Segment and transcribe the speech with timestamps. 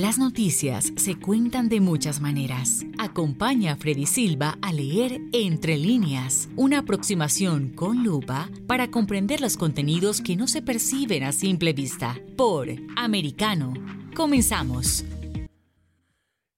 [0.00, 2.86] Las noticias se cuentan de muchas maneras.
[2.98, 9.58] Acompaña a Freddy Silva a leer Entre líneas, una aproximación con lupa para comprender los
[9.58, 12.16] contenidos que no se perciben a simple vista.
[12.38, 13.74] Por Americano.
[14.16, 15.04] Comenzamos.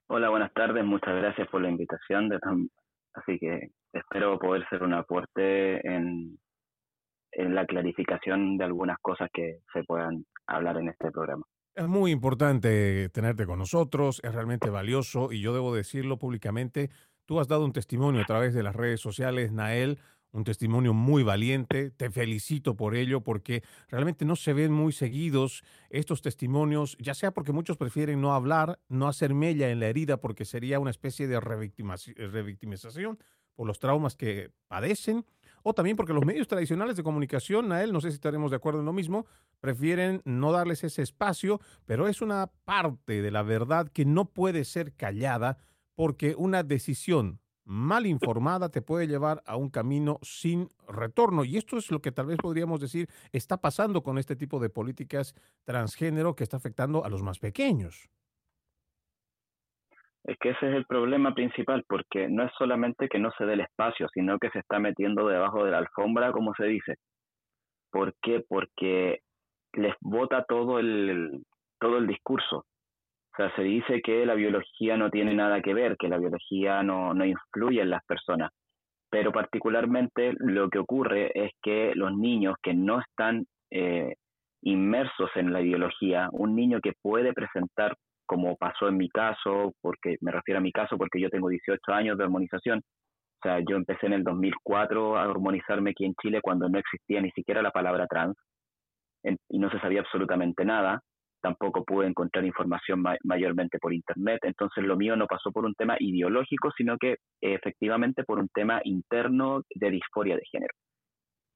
[0.08, 0.84] Hola, buenas tardes.
[0.84, 2.30] Muchas gracias por la invitación.
[3.14, 6.38] Así que espero poder ser un aporte en
[7.34, 11.46] la clarificación de algunas cosas que se puedan hablar en este programa.
[11.74, 16.90] Es muy importante tenerte con nosotros, es realmente valioso y yo debo decirlo públicamente.
[17.26, 19.98] Tú has dado un testimonio a través de las redes sociales, Nael,
[20.34, 21.90] un testimonio muy valiente.
[21.92, 27.32] Te felicito por ello porque realmente no se ven muy seguidos estos testimonios, ya sea
[27.32, 31.28] porque muchos prefieren no hablar, no hacer mella en la herida porque sería una especie
[31.28, 33.18] de revictimización
[33.56, 35.26] por los traumas que padecen
[35.64, 38.58] o también porque los medios tradicionales de comunicación, a él, no sé si estaremos de
[38.58, 39.26] acuerdo en lo mismo,
[39.60, 44.64] prefieren no darles ese espacio, pero es una parte de la verdad que no puede
[44.66, 45.58] ser callada
[45.96, 51.46] porque una decisión mal informada te puede llevar a un camino sin retorno.
[51.46, 54.70] Y esto es lo que tal vez podríamos decir está pasando con este tipo de
[54.70, 58.10] políticas transgénero que está afectando a los más pequeños.
[60.24, 63.54] Es que ese es el problema principal, porque no es solamente que no se dé
[63.54, 66.96] el espacio, sino que se está metiendo debajo de la alfombra, como se dice.
[67.92, 68.44] ¿Por qué?
[68.48, 69.20] Porque
[69.74, 71.44] les bota todo el,
[71.80, 72.58] todo el discurso.
[72.58, 76.84] O sea, se dice que la biología no tiene nada que ver, que la biología
[76.84, 78.52] no, no influye en las personas.
[79.10, 84.16] Pero particularmente lo que ocurre es que los niños que no están eh,
[84.62, 87.96] inmersos en la biología, un niño que puede presentar
[88.26, 91.80] como pasó en mi caso, porque me refiero a mi caso porque yo tengo 18
[91.94, 92.80] años de hormonización.
[92.80, 97.22] O sea, yo empecé en el 2004 a hormonizarme aquí en Chile cuando no existía
[97.22, 98.36] ni siquiera la palabra trans
[99.24, 101.02] y no se sabía absolutamente nada.
[101.42, 104.40] Tampoco pude encontrar información mayormente por internet.
[104.44, 108.80] Entonces lo mío no pasó por un tema ideológico, sino que efectivamente por un tema
[108.84, 110.74] interno de disforia de género.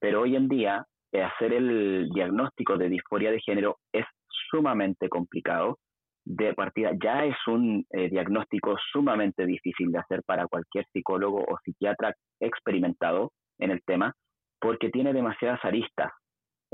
[0.00, 4.04] Pero hoy en día eh, hacer el diagnóstico de disforia de género es
[4.50, 5.78] sumamente complicado
[6.26, 11.56] de partida ya es un eh, diagnóstico sumamente difícil de hacer para cualquier psicólogo o
[11.64, 14.12] psiquiatra experimentado en el tema,
[14.60, 16.12] porque tiene demasiadas aristas.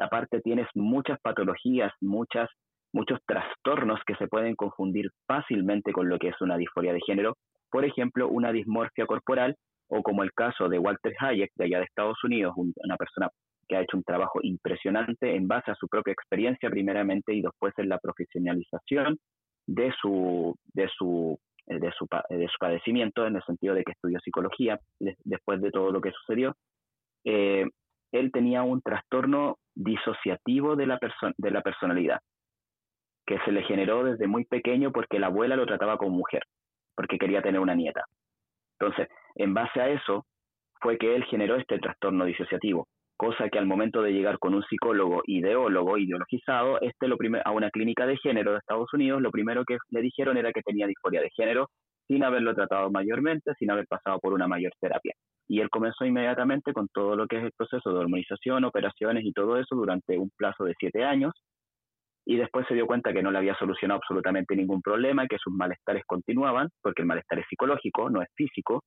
[0.00, 2.48] Aparte tienes muchas patologías, muchas,
[2.94, 7.36] muchos trastornos que se pueden confundir fácilmente con lo que es una disforia de género.
[7.70, 9.54] Por ejemplo, una dismorfia corporal
[9.88, 13.28] o como el caso de Walter Hayek de allá de Estados Unidos, una persona
[13.68, 17.74] que ha hecho un trabajo impresionante en base a su propia experiencia primeramente y después
[17.76, 19.18] en la profesionalización
[19.66, 23.92] de su, de su, eh, de su, de su padecimiento, en el sentido de que
[23.92, 26.54] estudió psicología después de todo lo que sucedió,
[27.24, 27.66] eh,
[28.12, 30.98] él tenía un trastorno disociativo de la,
[31.36, 32.20] de la personalidad,
[33.26, 36.42] que se le generó desde muy pequeño porque la abuela lo trataba como mujer,
[36.94, 38.04] porque quería tener una nieta.
[38.78, 40.26] Entonces, en base a eso,
[40.80, 42.88] fue que él generó este trastorno disociativo
[43.22, 47.71] cosa que al momento de llegar con un psicólogo ideólogo, ideologizado, este lo a una
[47.71, 51.21] clínica de género de Estados Unidos, lo primero que le dijeron era que tenía disforia
[51.21, 51.69] de género,
[52.09, 55.15] sin haberlo tratado mayormente, sin haber pasado por una mayor terapia.
[55.47, 59.33] Y él comenzó inmediatamente con todo lo que es el proceso de hormonización, operaciones y
[59.33, 61.33] todo eso durante un plazo de siete años.
[62.27, 65.54] Y después se dio cuenta que no le había solucionado absolutamente ningún problema, que sus
[65.54, 68.83] malestares continuaban, porque el malestar es psicológico, no es físico.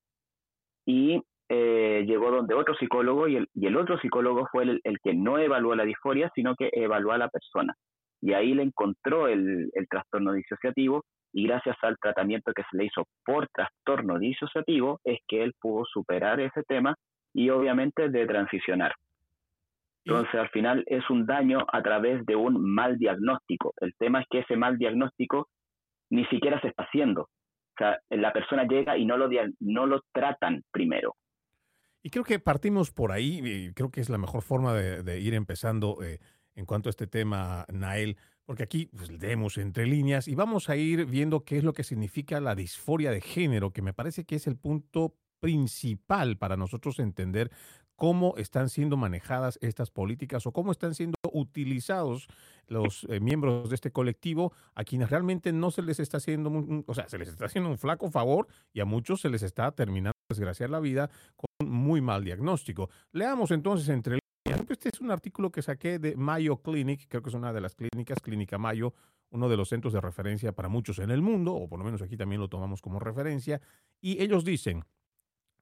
[0.86, 4.98] Y eh, llegó donde otro psicólogo y el, y el otro psicólogo fue el, el,
[5.04, 7.74] que no evaluó la disforia, sino que evaluó a la persona.
[8.22, 11.04] Y ahí le encontró el, el trastorno disociativo
[11.34, 15.84] y gracias al tratamiento que se le hizo por trastorno disociativo es que él pudo
[15.86, 16.96] superar ese tema
[17.34, 18.94] y obviamente de transicionar.
[20.06, 23.74] Entonces, al final es un daño a través de un mal diagnóstico.
[23.82, 25.50] El tema es que ese mal diagnóstico
[26.12, 27.24] ni siquiera se está haciendo.
[27.24, 29.28] O sea, la persona llega y no lo,
[29.60, 31.16] no lo tratan primero.
[32.06, 35.34] Y creo que partimos por ahí, y creo que es la mejor forma de, ir
[35.34, 36.20] empezando eh,
[36.54, 40.76] en cuanto a este tema, Nael, porque aquí pues, leemos entre líneas y vamos a
[40.76, 44.36] ir viendo qué es lo que significa la disforia de género, que me parece que
[44.36, 47.50] es el punto principal para nosotros entender
[47.96, 52.28] cómo están siendo manejadas estas políticas o cómo están siendo utilizados
[52.68, 56.52] los eh, miembros de este colectivo a quienes realmente no se les está haciendo,
[56.86, 59.72] o sea, se les está haciendo un flaco favor y a muchos se les está
[59.72, 62.90] terminando desgraciar la vida con un muy mal diagnóstico.
[63.12, 64.20] Leamos entonces entre
[64.70, 67.76] este es un artículo que saqué de Mayo Clinic, creo que es una de las
[67.76, 68.94] clínicas, Clínica Mayo,
[69.30, 72.02] uno de los centros de referencia para muchos en el mundo, o por lo menos
[72.02, 73.62] aquí también lo tomamos como referencia,
[74.02, 74.84] y ellos dicen,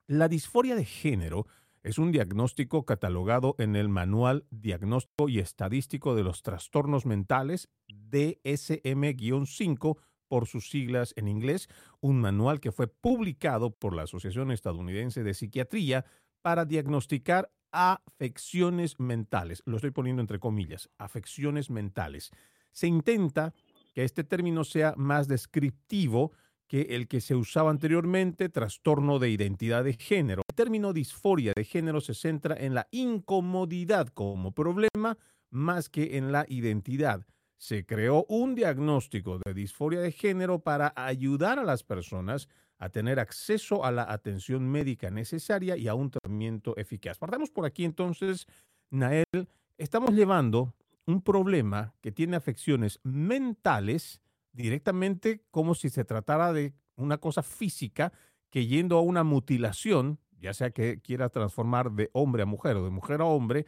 [0.06, 1.46] la disforia de género
[1.82, 9.98] es un diagnóstico catalogado en el Manual Diagnóstico y Estadístico de los Trastornos Mentales, DSM-5,
[10.34, 11.68] por sus siglas en inglés,
[12.00, 16.04] un manual que fue publicado por la Asociación Estadounidense de Psiquiatría
[16.42, 19.62] para diagnosticar afecciones mentales.
[19.64, 22.32] Lo estoy poniendo entre comillas, afecciones mentales.
[22.72, 23.54] Se intenta
[23.94, 26.32] que este término sea más descriptivo
[26.66, 30.42] que el que se usaba anteriormente, trastorno de identidad de género.
[30.48, 35.16] El término disforia de género se centra en la incomodidad como problema
[35.50, 37.24] más que en la identidad.
[37.64, 42.46] Se creó un diagnóstico de disforia de género para ayudar a las personas
[42.76, 47.16] a tener acceso a la atención médica necesaria y a un tratamiento eficaz.
[47.16, 48.46] Partamos por aquí entonces,
[48.90, 49.48] Nael.
[49.78, 50.74] Estamos llevando
[51.06, 54.20] un problema que tiene afecciones mentales
[54.52, 58.12] directamente como si se tratara de una cosa física
[58.50, 62.84] que yendo a una mutilación, ya sea que quiera transformar de hombre a mujer o
[62.84, 63.64] de mujer a hombre,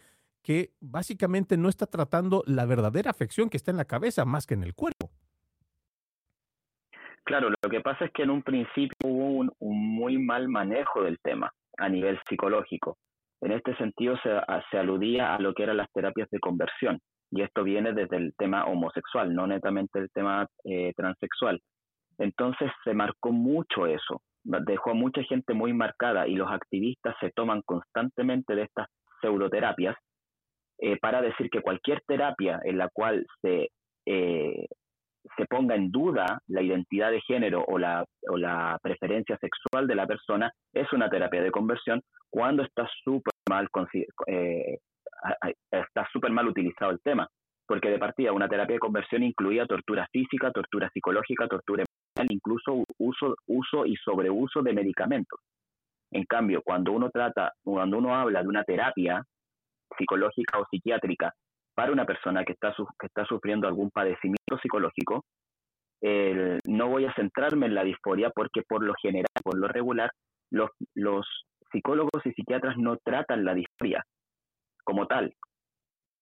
[0.47, 4.55] que básicamente no está tratando la verdadera afección que está en la cabeza más que
[4.55, 5.11] en el cuerpo.
[7.25, 11.19] Claro, lo que pasa es que en un principio hubo un, muy mal manejo del
[11.19, 12.97] tema a nivel psicológico.
[13.41, 17.01] En este sentido se, aludía a lo que eran las terapias de conversión
[17.33, 21.61] y esto viene desde el tema homosexual, no netamente el tema eh, transexual.
[22.19, 27.33] Entonces se marcó mucho eso, dejó a mucha gente muy marcada y los activistas se
[27.33, 28.87] toman constantemente de estas
[29.21, 29.97] pseudoterapias
[30.79, 33.71] eh, para decir que cualquier terapia en la cual se,
[34.07, 34.67] eh,
[35.37, 39.95] se ponga en duda la identidad de género o la, o la preferencia sexual de
[39.95, 43.69] la persona es una terapia de conversión cuando está súper mal
[44.27, 44.79] eh,
[45.71, 47.27] está súper mal utilizado el tema,
[47.67, 52.85] porque de partida una terapia de conversión incluía tortura física, tortura psicológica, tortura emocional, incluso
[52.99, 55.41] uso, uso y sobreuso de medicamentos.
[56.13, 59.23] En cambio, cuando uno trata, cuando uno habla de una terapia
[59.97, 61.33] psicológica o psiquiátrica
[61.75, 65.25] para una persona que está, que está sufriendo algún padecimiento psicológico,
[66.67, 70.11] no voy a centrarme en la disforia porque por lo general, por lo regular,
[70.51, 71.27] los, los
[71.73, 74.05] psicólogos y psiquiatras no tratan la disforia,
[74.85, 75.35] como tal.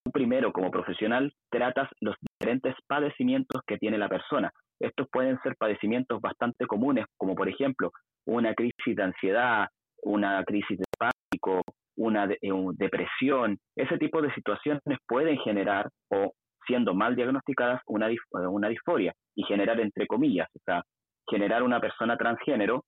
[0.05, 4.51] Tú primero, como profesional, tratas los diferentes padecimientos que tiene la persona.
[4.81, 7.91] Estos pueden ser padecimientos bastante comunes, como por ejemplo
[8.27, 9.69] una crisis de ansiedad,
[10.03, 11.63] una crisis de pánico,
[11.97, 12.39] una eh,
[12.75, 13.59] depresión.
[13.77, 16.33] Ese tipo de situaciones pueden generar, o
[16.67, 18.17] siendo mal diagnosticadas, una, eh,
[18.49, 20.83] una disforia y generar, entre comillas, o sea,
[21.29, 22.85] generar una persona transgénero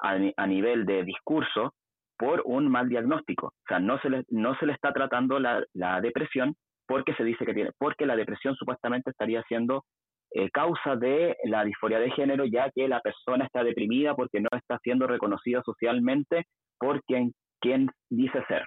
[0.00, 1.74] a, a nivel de discurso
[2.18, 3.46] por un mal diagnóstico.
[3.48, 6.54] O sea, no se le, no se le está tratando la, la depresión
[6.86, 9.84] porque se dice que tiene, porque la depresión supuestamente estaría siendo
[10.32, 14.48] eh, causa de la disforia de género, ya que la persona está deprimida porque no
[14.52, 16.44] está siendo reconocida socialmente
[16.78, 18.66] por quien, quien dice ser,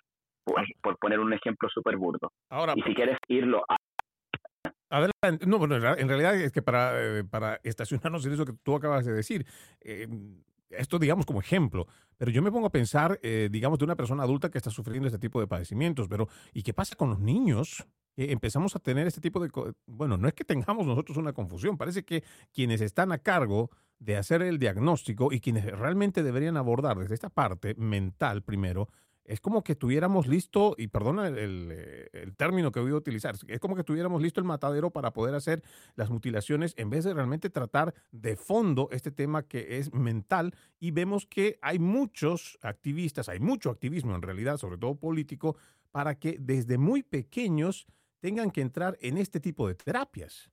[0.82, 2.32] por, poner un ejemplo súper burdo.
[2.50, 3.78] Ahora, y si quieres irlo a...
[4.90, 5.48] Adelante.
[5.48, 9.06] No, bueno, en realidad es que para, eh, para estacionarnos en eso que tú acabas
[9.06, 9.46] de decir,
[9.82, 10.08] eh,
[10.77, 11.88] esto digamos como ejemplo,
[12.18, 15.08] pero yo me pongo a pensar, eh, digamos, de una persona adulta que está sufriendo
[15.08, 17.86] este tipo de padecimientos, pero ¿y qué pasa con los niños?
[18.15, 19.50] empezamos a tener este tipo de...
[19.88, 24.18] Bueno, no es que tengamos nosotros una confusión, parece que quienes están a cargo de
[24.18, 28.89] hacer el diagnóstico y quienes realmente deberían abordar desde esta parte mental primero,
[29.25, 33.60] es como que tuviéramos listo, y perdona el, eh, término que voy a utilizar, es
[33.60, 35.62] como que tuviéramos listo el matadero para poder hacer
[35.96, 40.92] las mutilaciones en vez de realmente tratar de fondo este tema que es mental y
[40.92, 45.58] vemos que hay muchos activistas, hay mucho activismo en realidad, sobre todo político,
[45.92, 47.86] para que desde muy pequeños
[48.20, 50.50] tengan que entrar en este tipo de terapias.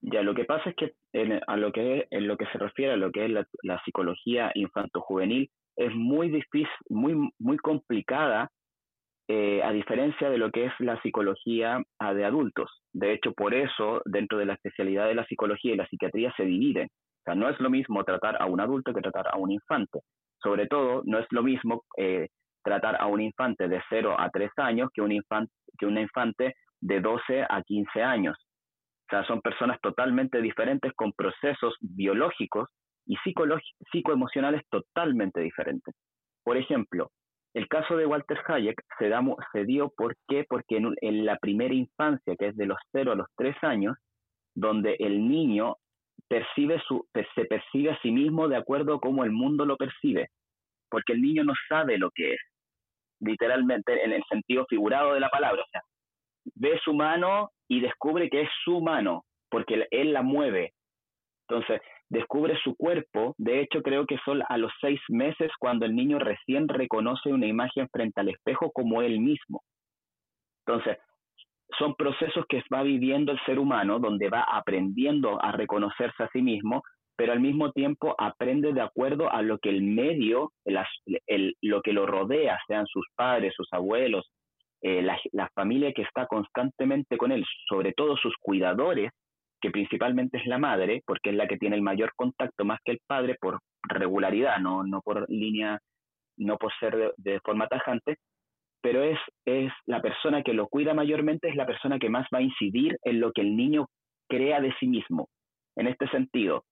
[0.00, 2.92] Ya, lo que pasa es que en, a lo que en lo que se refiere
[2.92, 8.50] a lo que es la, la psicología infanto-juvenil es muy difícil, muy, muy complicada,
[9.28, 12.70] eh, a diferencia de lo que es la psicología ah, de adultos.
[12.92, 16.44] De hecho, por eso, dentro de la especialidad de la psicología y la psiquiatría se
[16.44, 16.88] dividen.
[16.88, 20.00] O sea, no es lo mismo tratar a un adulto que tratar a un infante.
[20.42, 22.28] Sobre todo, no es lo mismo eh,
[22.64, 26.54] tratar a un infante de 0 a 3 años que un, infante, que un infante
[26.80, 28.36] de 12 a 15 años.
[29.06, 32.68] O sea, son personas totalmente diferentes con procesos biológicos
[33.08, 33.16] y
[33.90, 35.94] psicoemocionales totalmente diferentes.
[36.44, 37.10] Por ejemplo,
[37.54, 39.10] el caso de Walter Hayek se,
[39.52, 40.44] se dio ¿por qué?
[40.48, 43.96] porque en, la primera infancia, que es de los 0 a los 3 años,
[44.54, 45.76] donde el niño
[46.28, 50.28] percibe su, se percibe a sí mismo de acuerdo a cómo el mundo lo percibe,
[50.90, 52.40] porque el niño no sabe lo que es,
[53.20, 55.80] literalmente en el sentido figurado de la palabra, o sea,
[56.54, 60.74] ve su mano y descubre que es su mano, porque él la mueve.
[61.48, 63.34] Entonces, descubre su cuerpo.
[63.38, 67.46] De hecho, creo que son a los seis meses cuando el niño recién reconoce una
[67.46, 69.62] imagen frente al espejo como él mismo.
[70.66, 70.98] Entonces,
[71.78, 76.40] son procesos que va viviendo el ser humano, donde va aprendiendo a reconocerse a sí
[76.42, 76.82] mismo,
[77.16, 80.52] pero al mismo tiempo aprende de acuerdo a lo que el medio,
[81.62, 84.30] lo que lo rodea, sean sus padres, sus abuelos,
[84.80, 89.10] eh, la familia que está constantemente con él, sobre todo sus cuidadores,
[89.60, 92.92] que principalmente es la madre, porque es la que tiene el mayor contacto más que
[92.92, 95.78] el padre por regularidad, no, no por línea,
[96.36, 98.16] no por ser de, forma tajante,
[98.80, 102.38] pero es, es la persona que lo cuida mayormente, es la persona que más va
[102.38, 103.86] a incidir en lo que el niño
[104.28, 105.28] crea de sí mismo.
[105.76, 106.64] En este sentido,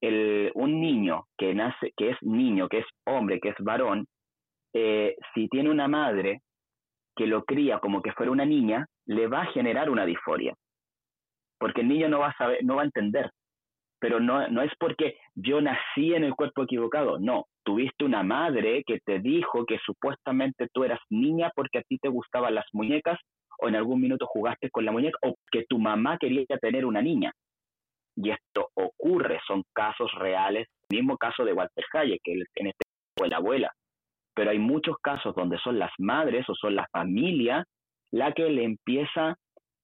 [0.00, 4.06] el, un niño que nace, que es niño, que es hombre, que es varón,
[4.72, 6.40] eh, si tiene una madre
[7.16, 10.54] que lo cría como que fuera una niña, le va a generar una disforia
[11.60, 13.30] porque el niño no va a saber, no va a entender.
[14.00, 18.82] Pero no, no es porque yo nací en el cuerpo equivocado, no, tuviste una madre
[18.86, 23.20] que te dijo que supuestamente tú eras niña porque a ti te gustaban las muñecas
[23.58, 27.02] o en algún minuto jugaste con la muñeca o que tu mamá quería tener una
[27.02, 27.30] niña.
[28.16, 32.84] Y esto ocurre, son casos reales, el mismo caso de Walter Hayek, que en este
[33.16, 33.70] fue la abuela,
[34.34, 37.64] pero hay muchos casos donde son las madres o son la familia
[38.12, 39.36] la que le empieza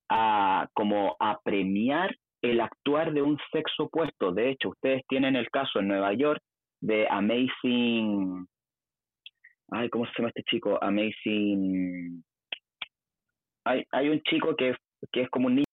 [0.09, 4.33] a como a premiar el actuar de un sexo opuesto.
[4.33, 6.41] De hecho, ustedes tienen el caso en Nueva York
[6.81, 8.47] de Amazing,
[9.71, 10.79] ay, ¿cómo se llama este chico?
[10.83, 12.23] Amazing,
[13.65, 14.75] hay, hay un chico que
[15.13, 15.65] que es como un niño,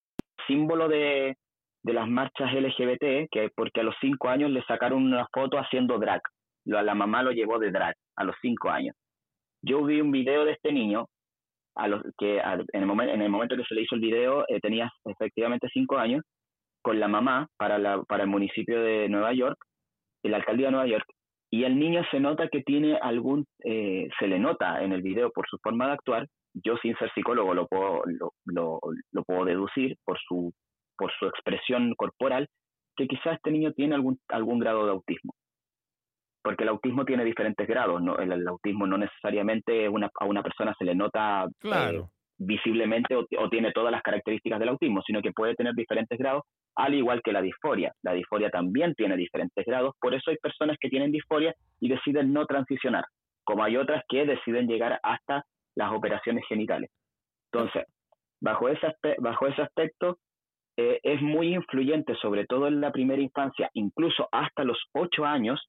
[0.48, 1.36] símbolo de,
[1.84, 6.00] de las marchas LGBT, que porque a los cinco años le sacaron una foto haciendo
[6.00, 6.22] drag.
[6.66, 8.96] La mamá lo llevó de drag a los cinco años.
[9.62, 11.08] Yo vi un video de este niño
[11.76, 14.46] a los que en, el momento, en el momento que se le hizo el video
[14.48, 16.24] eh, tenía efectivamente cinco años
[16.82, 19.58] con la mamá para, la, para el municipio de Nueva York,
[20.24, 21.06] la alcaldía de Nueva York,
[21.50, 25.32] y el niño se nota que tiene algún, eh, se le nota en el video
[25.32, 28.04] por su forma de actuar, yo sin ser psicólogo lo puedo,
[28.46, 28.80] lo,
[29.12, 30.52] lo puedo deducir por su,
[30.98, 32.48] por su expresión corporal,
[32.96, 35.34] que quizás este niño tiene algún, algún grado de autismo
[36.44, 38.18] porque el autismo tiene diferentes grados, ¿no?
[38.18, 42.04] El, autismo no necesariamente una, a una persona se le nota eh,
[42.38, 46.44] visiblemente o, tiene todas las características del autismo, sino que puede tener diferentes grados,
[46.76, 47.94] al igual que la disforia.
[48.04, 52.34] La disforia también tiene diferentes grados, por eso hay personas que tienen disforia y deciden
[52.34, 53.06] no transicionar,
[53.46, 55.44] como hay otras que deciden llegar hasta
[55.76, 56.90] las operaciones genitales.
[57.52, 57.86] Entonces,
[58.42, 58.88] bajo ese,
[59.20, 60.18] bajo ese aspecto,
[60.76, 65.62] eh, es muy influyente, sobre todo en la primera infancia, incluso hasta los ocho años,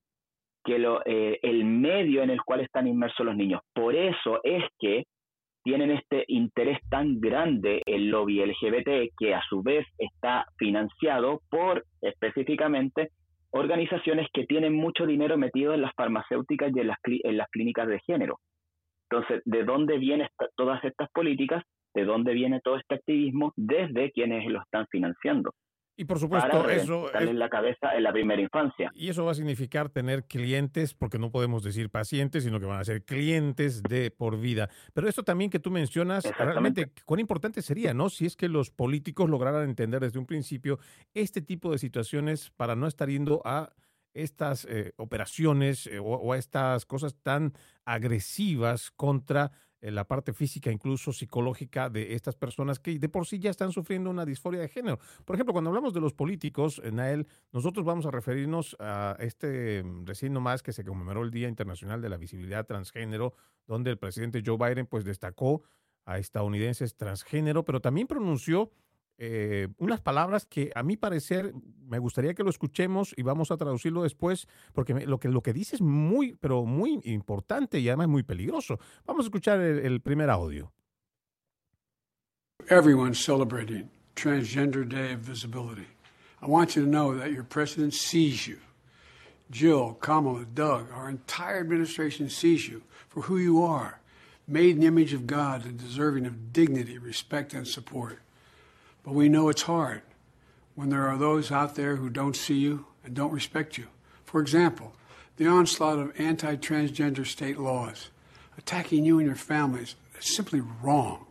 [0.65, 3.61] que lo, eh, el medio en el cual están inmersos los niños.
[3.75, 5.05] Por eso es que
[5.63, 11.85] tienen este interés tan grande el lobby LGBT que a su vez está financiado por
[12.03, 13.09] específicamente
[13.51, 16.89] organizaciones que tienen mucho dinero metido en las farmacéuticas y en
[17.39, 18.41] las, clínicas de género.
[19.09, 21.63] Entonces, ¿de dónde vienen todas estas políticas?
[21.95, 23.53] ¿De dónde viene todo este activismo?
[23.57, 25.53] Desde quienes lo están financiando.
[25.97, 27.13] Y por supuesto, eso.
[27.15, 28.91] Es, la cabeza en la primera infancia.
[28.95, 32.81] Y eso va a significar tener clientes, porque no podemos decir pacientes, sino que van
[32.81, 34.69] a ser clientes de por vida.
[34.93, 38.09] Pero esto también que tú mencionas, realmente, cuán importante sería, ¿no?
[38.09, 40.79] Si es que los políticos lograran entender desde un principio
[41.15, 43.73] este tipo de situaciones para no estar yendo a
[44.15, 47.53] estas eh, operaciones eh, o, estas cosas tan
[47.85, 49.51] agresivas contra
[49.93, 54.11] la parte física, incluso psicológica de estas personas que de por sí ya están sufriendo
[54.11, 54.99] una disforia de género.
[55.25, 60.07] Por ejemplo, cuando hablamos de los políticos, Nael, nosotros vamos a referirnos a este mm,
[60.07, 63.35] recién nomás que se conmemoró el Día Internacional de la Visibilidad Transgénero,
[63.67, 65.63] donde el presidente Joe Biden pues destacó
[66.05, 68.71] a estadounidenses transgénero, pero también pronunció
[69.17, 71.55] eh, unas palabras que a mi parecer
[71.87, 75.53] me gustaría que lo escuchemos y vamos a traducirlo después, porque lo que, lo que
[75.53, 78.79] dice es muy, pero muy importante y además muy peligroso.
[79.07, 80.73] Vamos a escuchar el, primer audio.
[82.69, 85.87] Everyone's celebrating Transgender Day of Visibility.
[86.43, 88.59] I want you to know that your president sees you.
[89.51, 94.01] Jill, Kamala, Doug, our entire administration sees you for who you are,
[94.49, 98.24] made in the image of God and deserving of dignity, respect, and support.
[99.05, 100.03] But we know it's hard
[100.75, 103.87] when there are those out there who don't see you and don't respect you.
[104.25, 104.95] For example,
[105.37, 108.09] the onslaught of anti transgender state laws
[108.57, 111.27] attacking you and your families is simply wrong.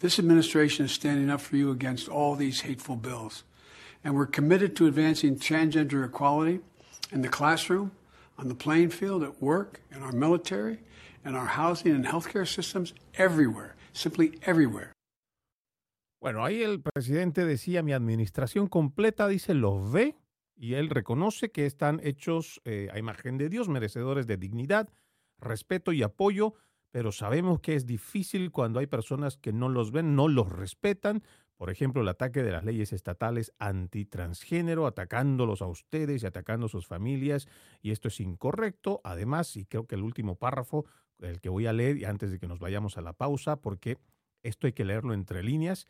[0.00, 3.42] This administration is standing up for you against all these hateful bills.
[4.04, 6.60] And we're committed to advancing transgender equality
[7.10, 7.92] in the classroom,
[8.38, 10.78] on the playing field, at work, in our military,
[11.24, 14.95] in our housing and healthcare systems, everywhere, simply everywhere.
[16.26, 20.16] Bueno, ahí el presidente decía, mi administración completa, dice, los ve
[20.56, 24.88] y él reconoce que están hechos eh, a imagen de Dios, merecedores de dignidad,
[25.38, 26.54] respeto y apoyo,
[26.90, 31.22] pero sabemos que es difícil cuando hay personas que no los ven, no los respetan.
[31.56, 36.70] Por ejemplo, el ataque de las leyes estatales antitransgénero, atacándolos a ustedes y atacando a
[36.70, 37.46] sus familias,
[37.82, 39.00] y esto es incorrecto.
[39.04, 40.86] Además, y creo que el último párrafo,
[41.20, 43.96] el que voy a leer, antes de que nos vayamos a la pausa, porque
[44.46, 45.86] esto hay que leerlo entre líneas,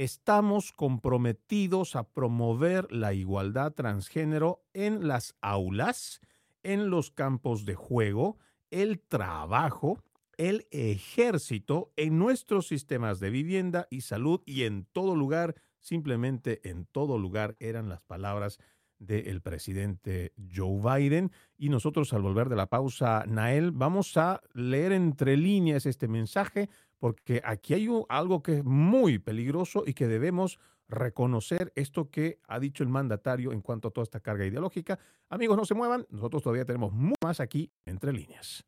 [0.00, 6.22] Estamos comprometidos a promover la igualdad transgénero en las aulas,
[6.62, 8.38] en los campos de juego,
[8.70, 10.02] el trabajo,
[10.38, 16.86] el ejército, en nuestros sistemas de vivienda y salud y en todo lugar, simplemente en
[16.86, 18.58] todo lugar eran las palabras
[18.98, 21.30] del presidente Joe Biden.
[21.58, 26.70] Y nosotros al volver de la pausa, Nael, vamos a leer entre líneas este mensaje
[27.00, 32.60] porque aquí hay algo que es muy peligroso y que debemos reconocer esto que ha
[32.60, 34.98] dicho el mandatario en cuanto a toda esta carga ideológica.
[35.28, 38.64] Amigos, no se muevan, nosotros todavía tenemos mucho más aquí entre líneas.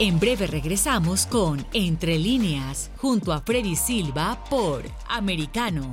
[0.00, 5.92] En breve regresamos con Entre líneas, junto a Freddy Silva por Americano.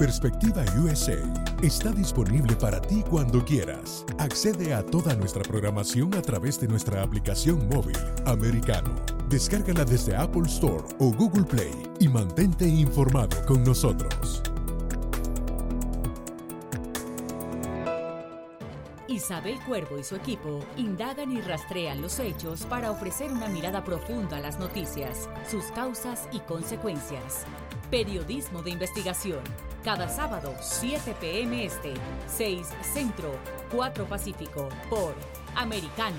[0.00, 1.18] Perspectiva USA
[1.62, 4.06] está disponible para ti cuando quieras.
[4.16, 8.94] Accede a toda nuestra programación a través de nuestra aplicación móvil americano.
[9.28, 14.42] Descárgala desde Apple Store o Google Play y mantente informado con nosotros.
[19.06, 24.38] Isabel Cuervo y su equipo indagan y rastrean los hechos para ofrecer una mirada profunda
[24.38, 27.44] a las noticias, sus causas y consecuencias.
[27.90, 29.40] Periodismo de investigación
[29.82, 31.64] cada sábado, 7 p.m.
[31.64, 31.92] Este,
[32.28, 33.36] 6 Centro,
[33.72, 35.12] 4 Pacífico, por
[35.56, 36.16] Americano.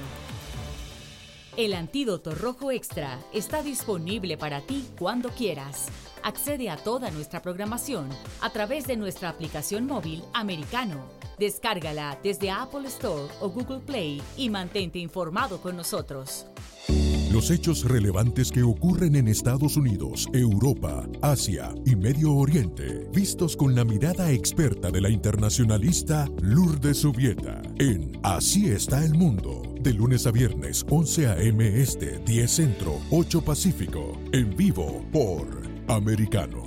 [1.55, 5.88] El antídoto rojo extra está disponible para ti cuando quieras.
[6.23, 8.10] Accede a toda nuestra programación
[8.41, 11.05] a través de nuestra aplicación móvil Americano.
[11.39, 16.47] Descárgala desde Apple Store o Google Play y mantente informado con nosotros.
[17.41, 23.73] Los hechos relevantes que ocurren en Estados Unidos, Europa, Asia y Medio Oriente, vistos con
[23.73, 30.27] la mirada experta de la internacionalista Lourdes Subieta, en Así está el mundo, de lunes
[30.27, 31.82] a viernes, 11 a.m.
[31.82, 35.47] Este, 10 Centro, 8 Pacífico, en vivo por
[35.88, 36.62] Americano.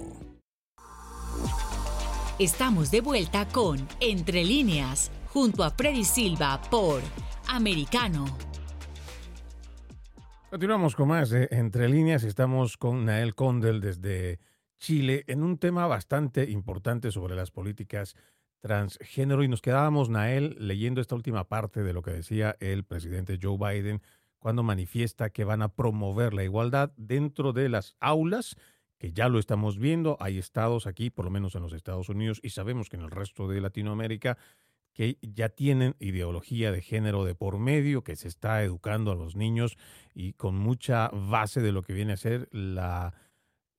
[2.40, 7.00] Estamos de vuelta con Entre líneas, junto a Freddy Silva por
[7.46, 8.24] Americano.
[10.54, 12.22] Continuamos con más de Entre Líneas.
[12.22, 14.38] Estamos con Nael Condel desde
[14.78, 18.14] Chile en un tema bastante importante sobre las políticas
[18.60, 23.40] transgénero y nos quedábamos, Nael, leyendo esta última parte de lo que decía el presidente
[23.42, 24.00] Joe Biden
[24.38, 28.54] cuando manifiesta que van a promover la igualdad dentro de las aulas,
[28.96, 32.38] que ya lo estamos viendo, hay estados aquí, por lo menos en los Estados Unidos,
[32.44, 34.38] y sabemos que en el resto de Latinoamérica,
[34.94, 39.36] que ya tienen ideología de género de por medio, que se está educando a los
[39.36, 39.76] niños
[40.14, 43.12] y con mucha base de lo que viene a ser la,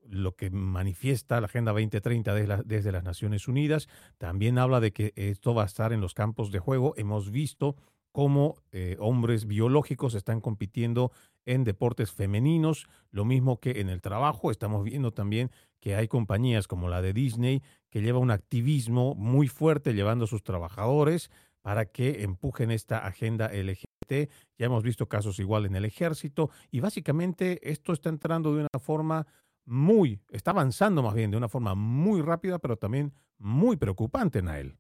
[0.01, 3.88] lo que manifiesta la Agenda 2030 desde, desde las Naciones Unidas.
[4.17, 6.93] También habla de que esto va a estar en los campos de juego.
[6.97, 7.78] Hemos visto
[8.15, 11.12] cómo eh, hombres biológicos están compitiendo
[11.45, 14.51] en deportes femeninos, lo mismo que en el trabajo.
[14.51, 15.51] Estamos viendo también
[15.85, 20.27] que hay compañías como la de Disney que lleva un activismo muy fuerte llevando a
[20.27, 21.29] sus trabajadores
[21.61, 24.31] para que empujen esta agenda LGBT.
[24.57, 28.79] Ya hemos visto casos igual en el ejército y básicamente esto está entrando de una
[28.79, 29.27] forma
[29.63, 34.77] muy, está avanzando más bien de una forma muy rápida, pero también muy preocupante, Nael.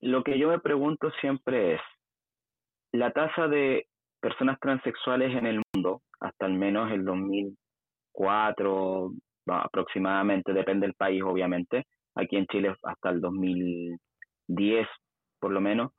[0.00, 1.80] Lo que yo me pregunto siempre es,
[2.90, 3.86] la tasa de
[4.18, 7.04] personas transexuales en el mundo, hasta al menos el
[8.16, 9.10] 2004
[9.48, 14.88] aproximadamente, depende del país obviamente, aquí en Chile hasta el 2010
[15.38, 15.92] por lo menos,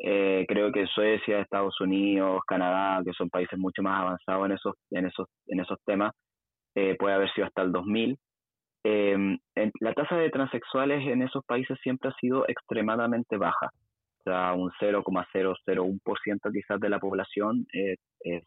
[0.00, 4.74] eh, creo que Suecia, Estados Unidos, Canadá, que son países mucho más avanzados en esos,
[4.90, 6.12] en esos, en esos temas,
[6.74, 8.18] eh, puede haber sido hasta el 2000.
[8.84, 9.38] Em,
[9.80, 13.70] la tasa de transexuales en esos países siempre ha sido extremadamente baja.
[14.20, 17.96] O sea, un 0,001% quizás de la población eh,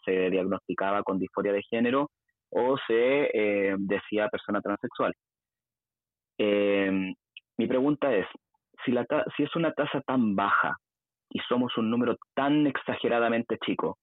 [0.06, 2.10] se diagnosticaba con disforia de género
[2.50, 5.14] o se decía persona transexual.
[6.38, 7.14] Em,
[7.58, 8.28] mi pregunta es,
[8.86, 9.06] si, la
[9.36, 10.78] si es una tasa tan baja,
[11.30, 13.98] y somos un número tan exageradamente chico,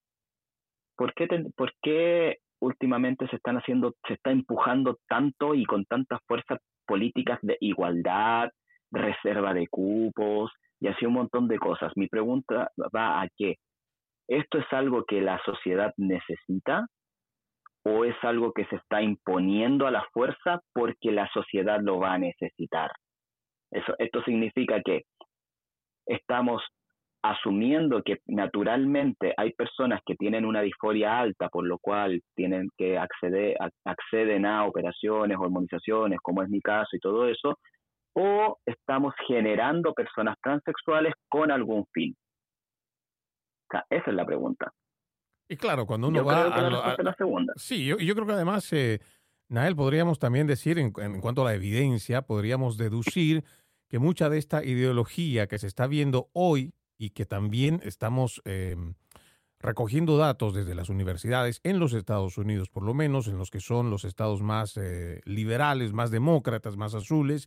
[0.96, 1.26] ¿por qué,
[1.56, 7.38] ¿por qué últimamente se están haciendo, se está empujando tanto y con tantas fuerzas políticas
[7.42, 8.50] de igualdad,
[8.90, 11.92] reserva de cupos y así un montón de cosas?
[11.96, 13.56] Mi pregunta va a que
[14.28, 16.86] ¿esto es algo que la sociedad necesita
[17.84, 22.14] o es algo que se está imponiendo a la fuerza porque la sociedad lo va
[22.14, 22.90] a necesitar?
[23.70, 25.02] Eso, esto significa que
[26.06, 26.62] estamos
[27.24, 32.98] asumiendo que naturalmente hay personas que tienen una disforia alta, por lo cual tienen que
[32.98, 37.58] acceder, a operaciones, hormonizaciones, como es mi caso y todo eso,
[38.14, 42.14] o estamos generando personas transexuales con algún fin.
[43.88, 44.70] esa es la pregunta.
[45.48, 47.52] Y claro, cuando uno va a, la, segunda.
[47.56, 49.00] Sí, yo, yo creo que además, eh,
[49.48, 53.44] Nael, podríamos también decir, en, en cuanto a la evidencia, podríamos deducir
[53.88, 58.94] que mucha de esta ideología que se está viendo hoy y que también estamos em,
[59.58, 63.60] recogiendo datos desde las universidades en los Estados Unidos, por lo menos en los que
[63.60, 67.46] son los estados más eh, liberales, más demócratas, más azules,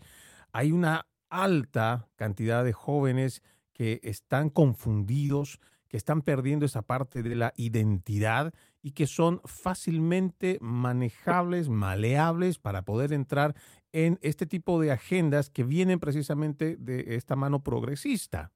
[0.51, 7.35] hay una alta cantidad de jóvenes que están confundidos, que están perdiendo esa parte de
[7.35, 13.53] la identidad y que son fácilmente manejables, maleables para poder entrar
[13.91, 18.51] en este tipo de agendas que vienen precisamente de esta mano progresista.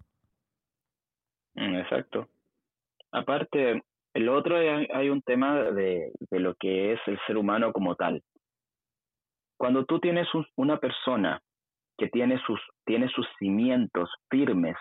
[1.56, 2.30] Mm, exacto.
[3.12, 3.82] Aparte,
[4.14, 8.22] el otro hay, un tema de, de, lo que es el ser humano como tal.
[9.58, 11.42] Cuando tú tienes una persona
[11.98, 14.76] que tiene sus, tiene sus cimientos firmes,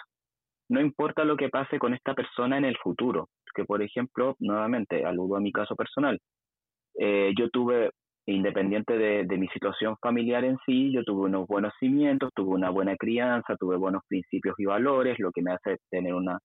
[0.70, 3.28] no importa lo que pase con esta persona en el futuro.
[3.54, 6.18] Que, por ejemplo, nuevamente, aludo a mi caso personal.
[6.96, 7.90] Eh, yo tuve,
[8.26, 12.94] independiente de, mi situación familiar en sí, yo tuve unos buenos cimientos, tuve una buena
[12.96, 16.38] crianza, tuve buenos principios y valores, lo que me hace tener una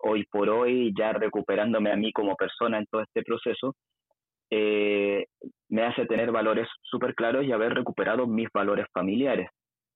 [0.00, 3.76] hoy por hoy, ya recuperándome a mí como persona en todo este proceso,
[4.50, 5.26] eh,
[5.68, 9.48] me hace tener valores súper claros y haber recuperado mis valores familiares.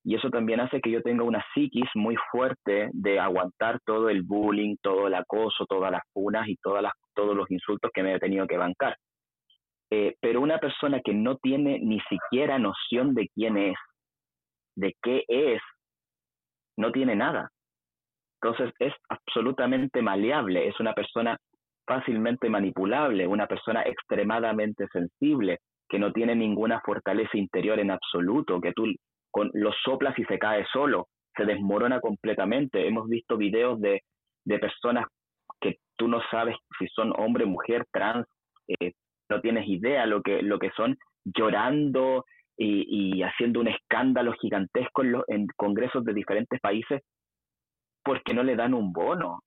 [0.06, 4.22] Y eso también hace que yo tenga una psiquis muy fuerte de aguantar todo el
[4.22, 8.14] bullying, todo el acoso, todas las funas y todas las, todos los insultos que me
[8.14, 8.96] he tenido que bancar.
[9.90, 13.74] Eh, pero una persona que no tiene ni siquiera noción de quién es,
[14.76, 15.60] de qué es,
[16.76, 17.50] no tiene nada.
[18.40, 21.36] Entonces es absolutamente maleable, es una persona
[21.84, 28.72] fácilmente manipulable, una persona extremadamente sensible, que no tiene ninguna fortaleza interior en absoluto, que
[28.72, 28.86] tú
[29.36, 32.86] con, lo soplas y se cae solo, se desmorona completamente.
[32.86, 34.00] Hemos visto videos de,
[34.46, 35.04] de personas
[35.60, 38.26] que tú no sabes si son hombre, mujer, trans,
[38.66, 38.92] eh,
[39.28, 42.24] no tienes idea lo que, lo que son, llorando
[42.56, 47.02] y, y haciendo un escándalo gigantesco en, en congresos de diferentes países
[48.02, 49.40] porque no le dan un bono.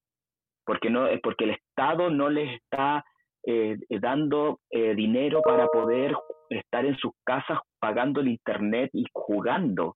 [0.65, 3.03] porque no porque el Estado no les está
[3.47, 6.13] eh, dando eh, dinero para poder
[6.49, 9.95] estar en sus casas pagando el internet y jugando, o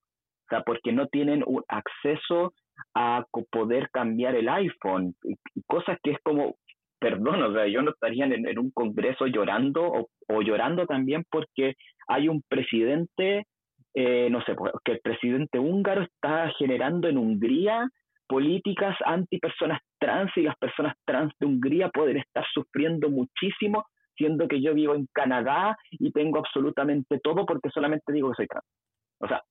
[0.49, 2.53] sea, porque no tienen un acceso
[2.95, 5.35] a poder cambiar el iPhone, y,
[5.67, 6.55] cosas que es como,
[6.99, 11.75] perdón, o sea, yo no estaría en, un congreso llorando o, llorando también porque
[12.07, 13.45] hay un presidente,
[13.93, 17.89] eh, no sé, pues, que el presidente húngaro está generando en Hungría
[18.27, 23.85] políticas anti personas trans y las personas trans de Hungría pueden estar sufriendo muchísimo,
[24.15, 28.47] siendo que yo vivo en Canadá y tengo absolutamente todo porque solamente digo que soy
[28.47, 28.65] trans.
[29.19, 29.41] O sea,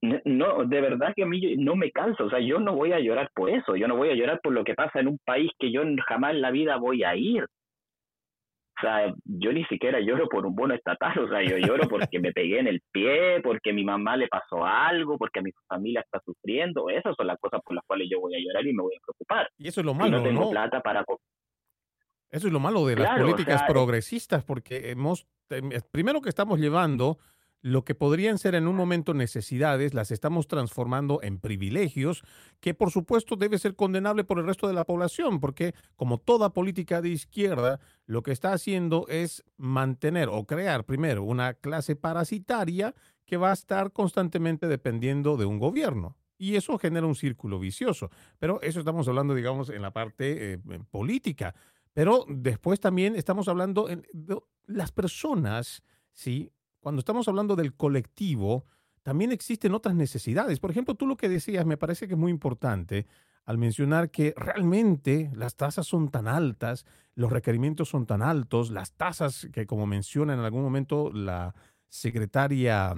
[0.00, 3.00] no, de verdad que a mí no me canso, o sea, yo no voy a
[3.00, 5.50] llorar por eso, yo no voy a llorar por lo que pasa en un país
[5.58, 7.42] que yo jamás en la vida voy a ir.
[7.42, 12.20] O sea, yo ni siquiera lloro por un bono estatal, o sea, yo lloro porque
[12.20, 15.50] me pegué en el pie, porque a mi mamá le pasó algo, porque a mi
[15.66, 16.88] familia está sufriendo.
[16.88, 19.04] Esas son las cosas por las cuales yo voy a llorar y me voy a
[19.04, 19.50] preocupar.
[19.58, 21.04] Y eso es lo malo, no tengo plata para...
[22.30, 25.26] Eso es lo malo de las políticas progresistas, porque hemos,
[25.90, 27.18] primero que estamos llevando
[27.60, 32.22] lo que podrían ser en un momento necesidades, las estamos transformando en privilegios,
[32.60, 36.52] que por supuesto debe ser condenable por el resto de la población, porque como toda
[36.52, 42.94] política de izquierda, lo que está haciendo es mantener o crear primero una clase parasitaria
[43.26, 46.16] que va a estar constantemente dependiendo de un gobierno.
[46.40, 48.10] Y eso genera un círculo vicioso.
[48.38, 51.52] Pero eso estamos hablando, digamos, en la parte eh, política.
[51.98, 55.82] Pero después también estamos hablando de las personas,
[56.12, 56.52] ¿sí?
[56.78, 58.66] cuando estamos hablando del colectivo,
[59.02, 60.60] también existen otras necesidades.
[60.60, 63.08] Por ejemplo, tú lo que decías me parece que es muy importante
[63.46, 68.92] al mencionar que realmente las tasas son tan altas, los requerimientos son tan altos, las
[68.92, 71.56] tasas que como menciona en algún momento la
[71.88, 72.94] secretaria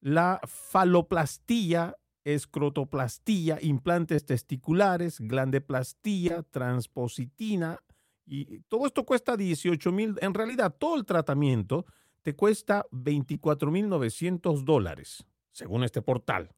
[0.00, 7.78] La faloplastía, escrotoplastía, implantes testiculares, glandeplastía, transpositina,
[8.26, 10.16] y todo esto cuesta 18 mil.
[10.20, 11.84] En realidad, todo el tratamiento
[12.22, 16.54] te cuesta 24 mil 900 dólares, según este portal,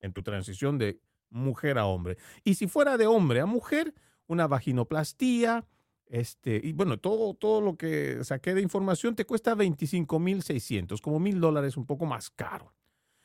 [0.00, 2.16] en tu transición de mujer a hombre.
[2.42, 3.94] Y si fuera de hombre a mujer,
[4.26, 5.64] una vaginoplastía,
[6.06, 11.40] este, y bueno, todo, todo lo que saqué de información te cuesta 25.600, como mil
[11.40, 12.72] dólares un poco más caro.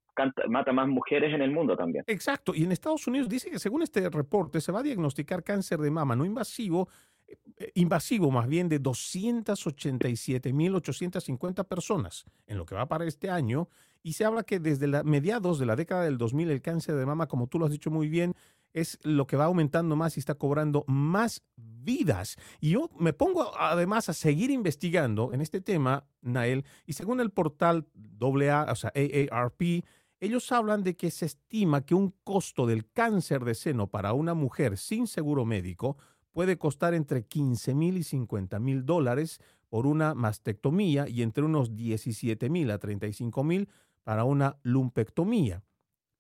[0.49, 3.83] mata más mujeres en el mundo también exacto y en Estados Unidos dice que según
[3.83, 6.89] este reporte se va a diagnosticar cáncer de mama no invasivo
[7.29, 7.37] eh,
[7.75, 13.69] invasivo más bien de 287.850 personas en lo que va para este año
[14.03, 17.07] y se habla que desde la, mediados de la década del 2000 el cáncer de
[17.07, 18.35] mama como tú lo has dicho muy bien
[18.77, 22.37] es lo que va aumentando más y está cobrando más vidas.
[22.61, 27.31] Y yo me pongo además a seguir investigando en este tema, Nael, y según el
[27.31, 27.87] portal
[28.21, 29.83] AA, o sea, AARP,
[30.21, 34.35] ellos hablan de que se estima que un costo del cáncer de seno para una
[34.35, 35.97] mujer sin seguro médico
[36.33, 41.75] puede costar entre 15 mil y 50 mil dólares por una mastectomía y entre unos
[41.75, 43.71] 17 mil a 35 mil
[44.05, 45.63] para una lumpectomía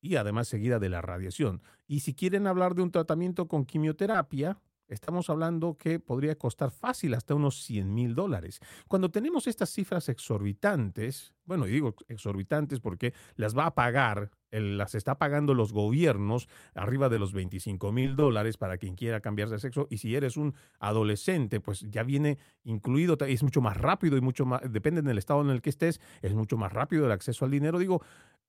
[0.00, 1.62] y además seguida de la radiación.
[1.86, 7.14] Y si quieren hablar de un tratamiento con quimioterapia, estamos hablando que podría costar fácil
[7.14, 8.60] hasta unos 100 mil dólares.
[8.88, 15.18] Cuando tenemos estas cifras exorbitantes, bueno, digo exorbitantes porque las va a pagar, las está
[15.18, 19.86] pagando los gobiernos arriba de los 25 mil dólares para quien quiera cambiarse de sexo.
[19.90, 24.46] Y si eres un adolescente, pues ya viene incluido, es mucho más rápido y mucho
[24.46, 27.50] más, depende del estado en el que estés, es mucho más rápido el acceso al
[27.50, 27.78] dinero.
[27.78, 28.02] Digo,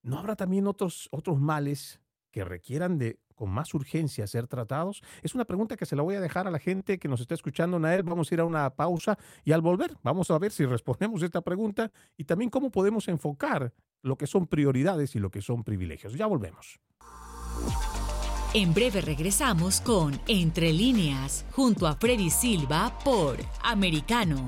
[0.07, 1.99] ¿no habrá también otros, otros males
[2.31, 5.03] que requieran de con más urgencia ser tratados?
[5.21, 7.35] Es una pregunta que se la voy a dejar a la gente que nos está
[7.35, 8.03] escuchando, Nael.
[8.03, 11.41] Vamos a ir a una pausa y al volver vamos a ver si respondemos esta
[11.41, 16.13] pregunta y también cómo podemos enfocar lo que son prioridades y lo que son privilegios.
[16.13, 16.79] Ya volvemos.
[18.53, 24.47] En breve regresamos con Entre líneas, junto a Freddy Silva por Americano.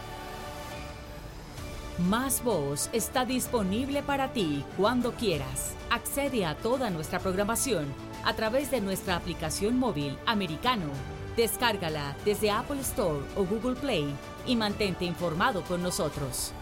[1.97, 5.75] Más Voz está disponible para ti cuando quieras.
[5.89, 7.85] Accede a toda nuestra programación
[8.23, 10.87] a través de nuestra aplicación móvil americano.
[11.35, 16.53] Descárgala desde Apple Store o Google Play y mantente informado con nosotros.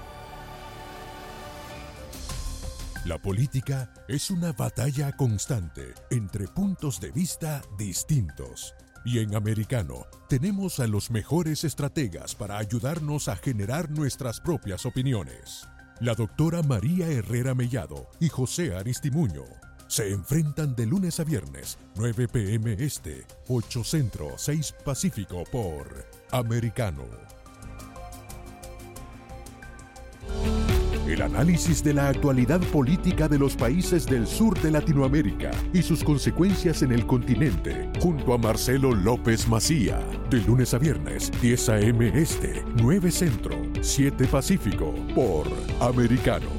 [3.05, 8.73] La política es una batalla constante entre puntos de vista distintos.
[9.11, 15.67] Y en Americano tenemos a los mejores estrategas para ayudarnos a generar nuestras propias opiniones.
[15.99, 19.45] La doctora María Herrera Mellado y José Aristimuño
[19.87, 27.05] se enfrentan de lunes a viernes, 9 pm este, 8 centro, 6 pacífico por Americano.
[31.09, 36.03] El análisis de la actualidad política de los países del sur de Latinoamérica y sus
[36.03, 42.11] consecuencias en el continente, junto a Marcelo López Macía, de lunes a viernes, 10 a.m.
[42.13, 45.47] Este, 9 Centro, 7 Pacífico, por
[45.79, 46.58] Americano.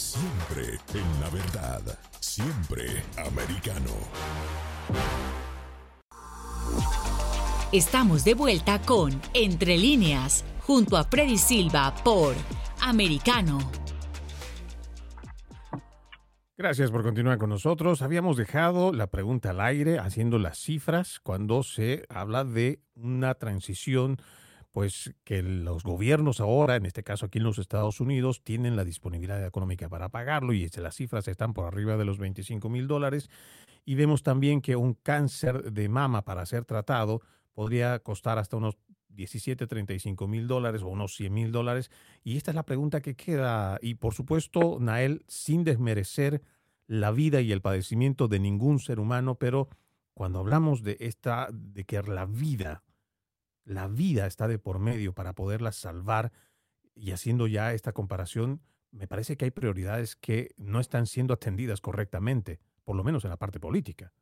[0.00, 3.90] siempre en la verdad, siempre americano.
[7.70, 12.34] Estamos de vuelta con Entre líneas, junto a Freddy Silva por
[12.80, 13.58] Americano.
[16.56, 18.02] Gracias por continuar con nosotros.
[18.02, 24.16] Habíamos dejado la pregunta al aire haciendo las cifras cuando se habla de una transición
[24.72, 28.84] pues que los gobiernos ahora, en este caso aquí en los Estados Unidos, tienen la
[28.84, 33.28] disponibilidad económica para pagarlo y las cifras están por arriba de los 25 mil dólares.
[33.84, 37.20] Y vemos también que un cáncer de mama para ser tratado
[37.52, 38.76] podría costar hasta unos
[39.08, 41.90] 17, 35 mil dólares o unos 100 mil dólares.
[42.22, 43.78] Y esta es la pregunta que queda.
[43.82, 46.42] Y por supuesto, Nael, sin desmerecer
[46.86, 49.68] la vida y el padecimiento de ningún ser humano, pero
[50.14, 52.82] cuando hablamos de esta, de que la vida
[53.70, 56.32] la vida está de por medio para poderla salvar
[56.94, 61.80] y haciendo ya esta comparación, me parece que hay prioridades que no están siendo atendidas
[61.80, 64.12] correctamente, por lo menos en la parte política.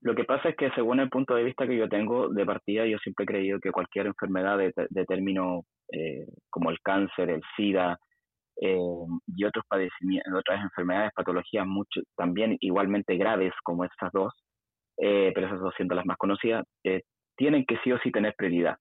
[0.00, 2.86] Lo que pasa es que según el punto de vista que yo tengo de partida,
[2.86, 7.98] yo siempre he creído que cualquier enfermedad de, término eh, como el cáncer, el SIDA
[8.60, 8.78] eh,
[9.26, 14.32] y otros padecimientos, otras enfermedades, patologías mucho, también igualmente graves como estas dos,
[14.98, 16.64] eh, pero esas dos siendo las más conocidas,
[17.36, 18.76] tienen que sí o sí tener prioridad.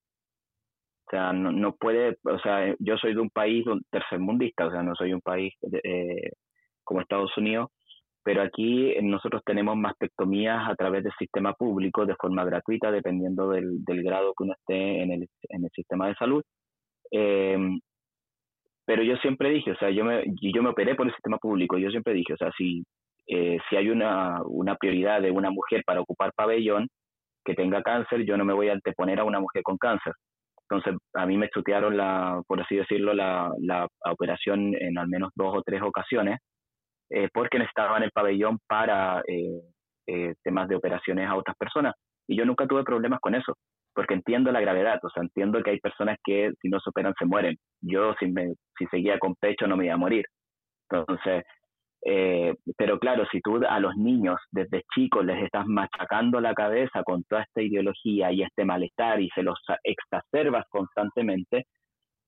[1.07, 4.83] O sea, no, no puede, o sea, yo soy de un país tercermundista, o sea,
[4.83, 6.31] no soy un país eh,
[6.83, 7.69] como Estados Unidos,
[8.23, 13.83] pero aquí nosotros tenemos mastectomías a través del sistema público de forma gratuita, dependiendo del,
[13.83, 16.43] del grado que uno esté en el, en el sistema de salud.
[17.11, 17.57] Eh,
[18.85, 21.77] pero yo siempre dije, o sea, yo me, yo me operé por el sistema público,
[21.77, 22.83] yo siempre dije, o sea, si,
[23.27, 26.87] eh, si hay una, una prioridad de una mujer para ocupar pabellón,
[27.45, 30.13] que tenga cáncer, yo no me voy a anteponer a una mujer con cáncer.
[30.69, 35.31] Entonces, a mí me chutearon, la, por así decirlo, la, la operación en al menos
[35.35, 36.39] dos o tres ocasiones,
[37.09, 39.61] eh, porque necesitaban el pabellón para eh,
[40.07, 41.93] eh, temas de operaciones a otras personas.
[42.27, 43.53] Y yo nunca tuve problemas con eso,
[43.93, 47.13] porque entiendo la gravedad, o sea, entiendo que hay personas que si no se operan
[47.19, 47.55] se mueren.
[47.81, 50.25] Yo, si, me, si seguía con pecho, no me iba a morir.
[50.89, 51.43] Entonces,
[52.05, 57.01] eh, pero claro, si tú a los niños desde chicos les estás machacando la cabeza
[57.03, 61.65] con toda esta ideología y este malestar y se los exacerbas constantemente,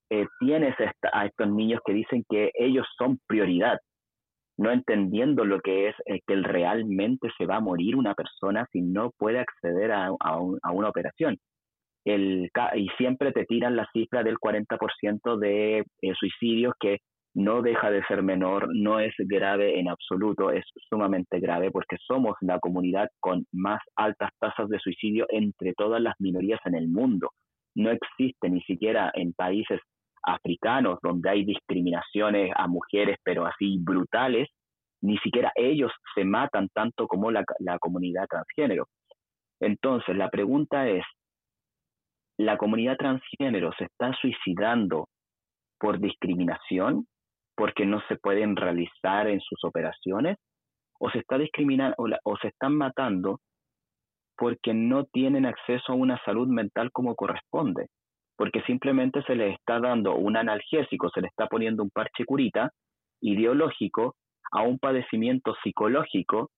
[0.09, 0.75] eh, tienes
[1.11, 3.77] a estos niños que dicen que ellos son prioridad,
[4.57, 8.81] no entendiendo lo que es eh, que realmente se va a morir una persona si
[8.81, 11.37] no puede acceder a, a, a una operación.
[12.05, 15.83] El, y siempre te tiran la cifra del 40% de
[16.13, 16.99] suicidios que
[17.35, 22.35] no deja de ser menor, no es grave en absoluto, es sumamente grave porque somos
[22.39, 27.31] la comunidad con más altas tasas de suicidio entre todas las minorías en el mundo.
[27.75, 29.81] No existe ni siquiera en países
[30.23, 34.47] africanos donde hay discriminaciones a mujeres, pero así brutales,
[35.01, 38.87] ni siquiera ellos se matan tanto como la, la comunidad transgénero.
[39.59, 41.03] Entonces, la pregunta es,
[42.37, 45.09] ¿la comunidad transgénero se está suicidando
[45.77, 47.05] por discriminación?
[47.55, 50.37] Porque no se pueden realizar en sus operaciones,
[50.99, 53.39] o se está discriminando o, se están matando
[54.37, 57.87] porque no tienen acceso a una salud mental como corresponde,
[58.37, 62.71] porque simplemente se les está dando un analgésico, se le está poniendo un parche curita
[63.21, 64.15] ideológico
[64.51, 66.49] a un padecimiento psicológico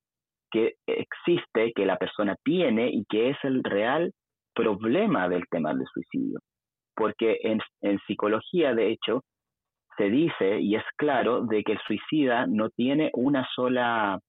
[0.49, 4.11] que existe, que la persona tiene y que es el real
[4.55, 6.39] problema del tema del suicidio.
[6.95, 9.21] Porque en psicología, de hecho,
[9.97, 14.19] se dice y es claro de que el suicida no tiene una sola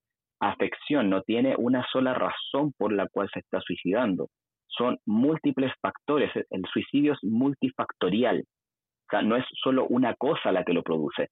[0.41, 4.29] afección, no tiene una sola razón por la cual se está suicidando.
[4.67, 10.65] Son múltiples factores, el suicidio es multifactorial, o sea, no es solo una cosa la
[10.65, 11.29] que lo produce.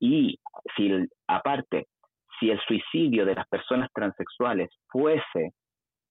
[0.00, 0.38] Y
[0.76, 0.90] si
[1.26, 1.86] aparte,
[2.38, 5.52] si el suicidio de las personas transexuales fuese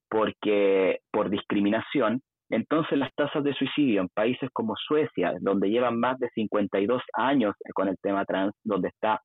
[0.09, 6.17] porque por discriminación, entonces las tasas de suicidio en países como Suecia, donde llevan más
[6.19, 9.21] de 52 años con el tema trans, donde está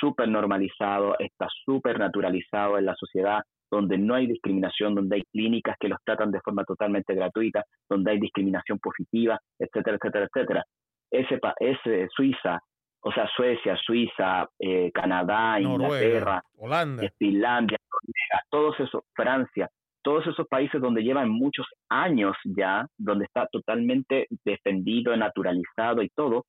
[0.00, 5.76] súper normalizado, está súper naturalizado en la sociedad, donde no hay discriminación, donde hay clínicas
[5.78, 10.64] que los tratan de forma totalmente gratuita, donde hay discriminación positiva, etcétera, etcétera, etcétera.
[11.10, 12.60] Ese, ese Suiza,
[13.02, 17.02] o sea, Suecia, Suiza, eh, Canadá, Inglaterra, Holanda.
[17.18, 17.78] Finlandia,
[18.50, 19.68] todos esos, Francia,
[20.04, 26.44] todos esos países donde llevan muchos años ya, donde está totalmente defendido, naturalizado y todo,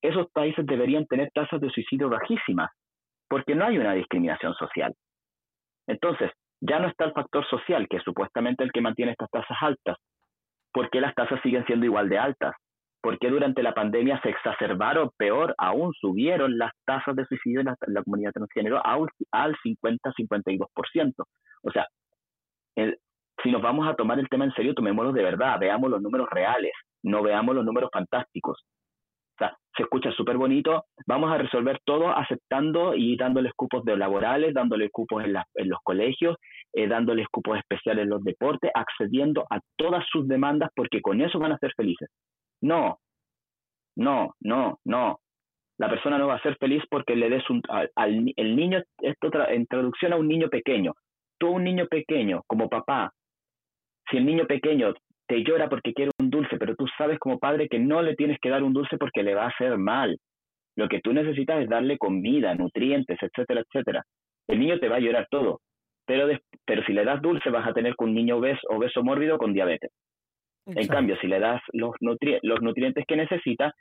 [0.00, 2.70] esos países deberían tener tasas de suicidio bajísimas,
[3.28, 4.94] porque no hay una discriminación social.
[5.88, 6.30] Entonces,
[6.60, 9.96] ya no está el factor social, que es supuestamente el que mantiene estas tasas altas.
[10.72, 12.54] ¿Por qué las tasas siguen siendo igual de altas?
[13.02, 17.66] ¿Por qué durante la pandemia se exacerbaron, peor aún, subieron las tasas de suicidio en
[17.66, 21.14] la, comunidad transgénero al, al 50-52%?
[21.62, 21.86] O sea,
[23.42, 26.28] si nos vamos a tomar el tema en serio, tomémoslo de verdad, veamos los números
[26.30, 28.58] reales, no veamos los números fantásticos.
[29.34, 33.96] O sea, se escucha súper bonito, vamos a resolver todo aceptando y dándoles cupos de
[33.96, 36.36] laborales, dándoles cupos en, los colegios,
[36.74, 41.38] eh, dándoles cupos especiales en los deportes, accediendo a todas sus demandas porque con eso
[41.38, 42.10] van a ser felices.
[42.60, 42.98] No,
[43.96, 45.20] no, no, no.
[45.78, 47.90] La persona no va a ser feliz porque le des un, al,
[48.36, 50.92] el niño, esto en traducción a un niño pequeño,
[51.40, 53.12] tú un niño pequeño, como papá,
[54.10, 54.92] si el niño pequeño
[55.26, 58.38] te llora porque quiere un dulce, pero tú sabes como padre que no le tienes
[58.40, 60.16] que dar un dulce porque le va a hacer mal.
[60.76, 64.02] Lo que tú necesitas es darle comida, nutrientes, etcétera, etcétera.
[64.48, 65.60] El niño te va a llorar todo,
[66.06, 66.28] pero,
[66.66, 69.52] pero si le das dulce vas a tener con un niño obeso, obeso mórbido con
[69.52, 69.90] diabetes.
[70.66, 73.72] En cambio, si le das los, los nutrientes que necesita,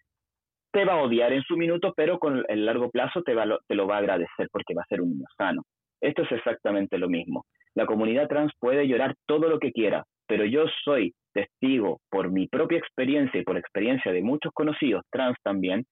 [0.71, 3.75] te va a odiar en su minuto, pero con el largo plazo te, va, te
[3.75, 5.63] lo va a agradecer porque va a ser un niño sano.
[6.01, 7.45] Esto es exactamente lo mismo.
[7.75, 12.47] La comunidad trans puede llorar todo lo que quiera, pero yo soy testigo por mi
[12.47, 15.85] propia experiencia y por experiencia de muchos conocidos trans también,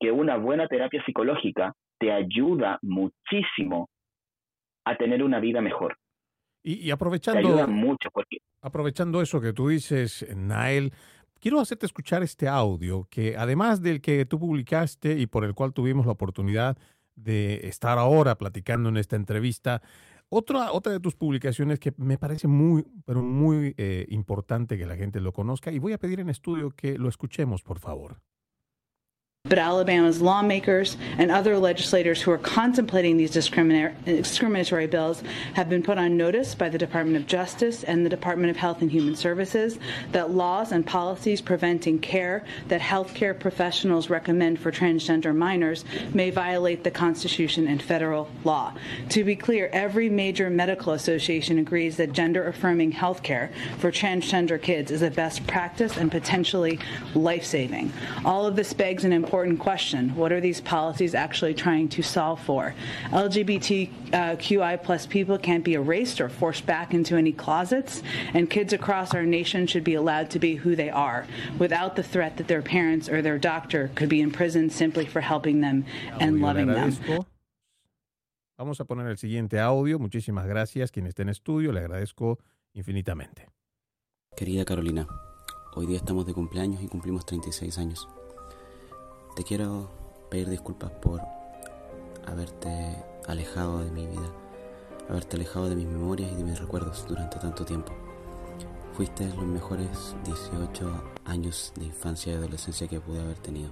[0.00, 3.88] que una buena terapia psicológica te ayuda muchísimo
[4.84, 5.96] a tener una vida mejor.
[6.64, 8.38] Y, aprovechando, ayuda mucho porque...
[8.60, 10.92] aprovechando eso que tú dices, Nael,
[11.40, 15.72] quiero hacerte escuchar este audio que además del que tú publicaste y por el cual
[15.72, 16.76] tuvimos la oportunidad
[17.14, 19.82] de estar ahora platicando en esta entrevista.
[20.28, 24.96] Otra, otra de tus publicaciones que me parece muy, pero muy eh, importante que la
[24.96, 28.20] gente lo conozca y voy a pedir en estudio que lo escuchemos, por favor.
[29.52, 35.22] But Alabama's lawmakers and other legislators who are contemplating these discriminatory bills
[35.52, 38.80] have been put on notice by the Department of Justice and the Department of Health
[38.80, 39.78] and Human Services
[40.12, 45.84] that laws and policies preventing care that healthcare professionals recommend for transgender minors
[46.14, 48.72] may violate the Constitution and federal law.
[49.10, 54.90] To be clear, every major medical association agrees that gender affirming healthcare for transgender kids
[54.90, 56.78] is a best practice and potentially
[57.14, 57.92] life saving.
[58.24, 60.14] All of this begs an important important question.
[60.14, 62.74] What are these policies actually trying to solve for?
[63.12, 68.02] LGBTQI plus people can't be erased or forced back into any closets,
[68.34, 71.26] and kids across our nation should be allowed to be who they are
[71.58, 75.22] without the threat that their parents or their doctor could be in prison simply for
[75.22, 75.86] helping them
[76.20, 76.92] and loving them.
[78.58, 79.98] Vamos a poner el siguiente audio.
[79.98, 80.90] Muchísimas gracias.
[80.92, 82.38] Quien esté en estudio, le agradezco
[82.74, 83.48] infinitamente.
[84.36, 85.06] Querida Carolina,
[85.74, 88.06] hoy día estamos de cumpleaños y cumplimos 36 años.
[89.34, 89.88] Te quiero
[90.28, 91.22] pedir disculpas por
[93.26, 94.30] alejado de mi vida,
[95.08, 97.94] haberte alejado de mis memorias y de mis recuerdos durante tanto tiempo.
[98.94, 103.70] Fuiste los mejores 18 años de infancia y adolescencia que pude haber tenido.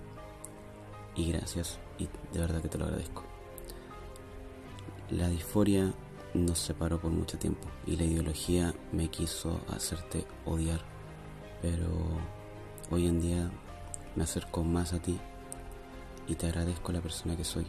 [1.14, 3.22] Y gracias, y de verdad que te lo agradezco.
[5.10, 5.92] La disforia
[6.32, 10.80] nos separó por mucho tiempo y la ideología me quiso hacerte odiar,
[11.60, 11.86] pero
[12.90, 13.50] hoy en día
[14.16, 15.20] me acerco más a ti
[16.30, 17.66] y te agradezco la persona que soy.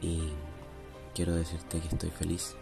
[0.00, 0.32] Y
[1.14, 2.56] quiero decirte que estoy feliz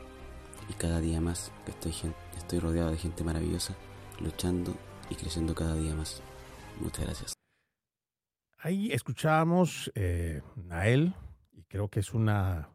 [0.68, 1.94] y cada día más que estoy,
[2.36, 3.74] estoy rodeado de gente maravillosa,
[4.20, 4.76] luchando
[5.08, 6.22] y creciendo cada día más.
[6.80, 7.32] Muchas gracias.
[8.58, 11.14] Ahí escuchamos eh, a él
[11.52, 12.68] y creo que es una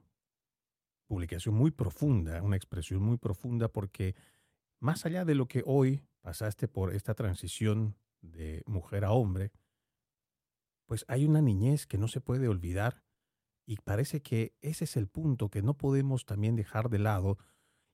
[1.06, 4.16] publicación muy profunda, una expresión muy profunda porque
[4.80, 9.52] más allá de lo que hoy pasaste por esta transición de mujer a hombre,
[10.86, 13.04] pues hay una niñez que no se puede olvidar
[13.66, 17.38] y parece que ese es el punto que no podemos también dejar de lado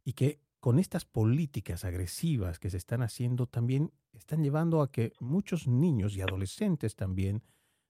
[0.03, 5.13] y que con estas políticas agresivas que se están haciendo también están llevando a que
[5.19, 7.41] muchos niños y adolescentes también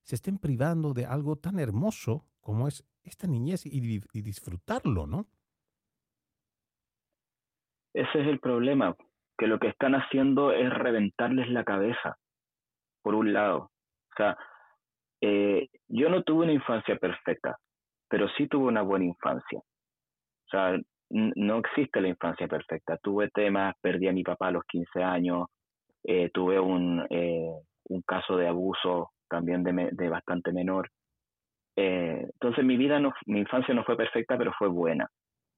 [0.03, 3.79] se estén privando de algo tan hermoso como es esta niñez y,
[4.21, 5.27] disfrutarlo, ¿no?
[7.93, 8.95] Ese es el problema,
[9.37, 12.17] que lo que están haciendo es reventarles la cabeza,
[13.01, 13.71] por un lado.
[14.11, 14.37] O sea,
[15.21, 17.57] eh, yo no tuve una infancia perfecta,
[18.09, 19.59] pero sí tuve una buena infancia.
[19.59, 20.77] O sea,
[21.09, 22.97] no existe la infancia perfecta.
[22.97, 25.47] Tuve temas, perdí a mi papá a los 15 años,
[26.03, 27.51] eh, tuve un, eh,
[27.89, 30.89] un caso de abuso también de, de bastante menor.
[31.75, 35.07] entonces mi vida, no, mi infancia no fue perfecta, pero fue buena.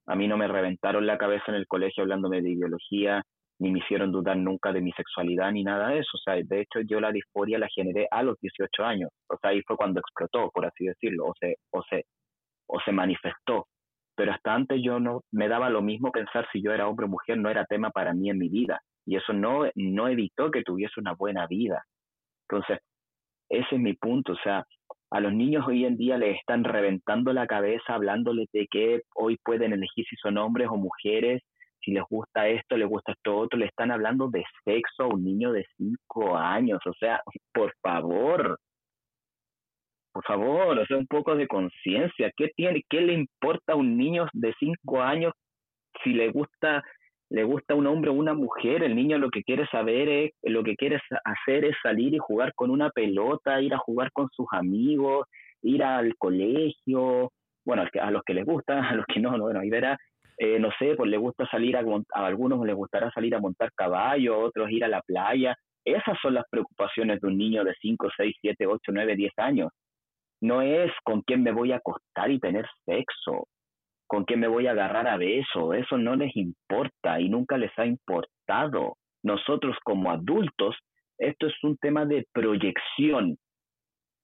[0.06, 3.24] A mí no me reventaron la cabeza en el colegio hablándome de ideología,
[3.60, 6.12] ni me hicieron dudar nunca de mi sexualidad ni nada de eso.
[6.14, 9.10] O sea, de hecho yo la disforia la generé a los 18 años.
[9.30, 12.06] O sea, ahí fue cuando explotó, por así decirlo, o se, o se,
[12.68, 13.68] o se manifestó.
[14.16, 17.10] Pero hasta antes yo no me daba lo mismo pensar si yo era hombre o
[17.10, 18.80] mujer, no era tema para mí en mi vida.
[19.06, 21.84] Y eso no, no evitó que tuviese una buena vida.
[22.48, 22.80] Entonces,
[23.50, 24.34] ese es mi punto.
[24.34, 24.66] O sea,
[25.12, 29.38] a los niños hoy en día les están reventando la cabeza hablándoles de que hoy
[29.44, 31.42] pueden elegir si son hombres o mujeres
[31.84, 35.24] si les gusta esto, les gusta esto otro, le están hablando de sexo a un
[35.24, 37.22] niño de cinco años, o sea,
[37.54, 38.60] por favor,
[40.12, 43.98] por favor, o sea, un poco de conciencia, ¿qué tiene, qué le importa a un
[43.98, 45.34] niño de cinco años
[46.04, 46.84] si le gusta
[47.34, 50.64] le gusta un hombre o una mujer, el niño lo que quiere saber es, lo
[50.64, 54.46] que quiere hacer es salir y jugar con una pelota, ir a jugar con sus
[54.52, 55.26] amigos,
[55.64, 57.32] ir al colegio,
[57.66, 59.98] bueno, a los que les gusta, a los que no, bueno, ahí verá,
[60.38, 64.36] eh, no sé, pues le gusta salir a, algunos les gustará salir a montar caballo,
[64.36, 65.56] a otros ir a la playa.
[65.86, 69.72] Esas son las preocupaciones de un niño de 5, 6, 7, 8, 9, 10 años.
[70.42, 73.48] No es con quién me voy a acostar y tener sexo,
[74.08, 77.72] con quién me voy a agarrar a beso, eso no les importa y nunca les
[77.78, 78.98] ha importado.
[79.24, 80.76] Nosotros como adultos,
[81.18, 83.38] esto es un tema de proyección,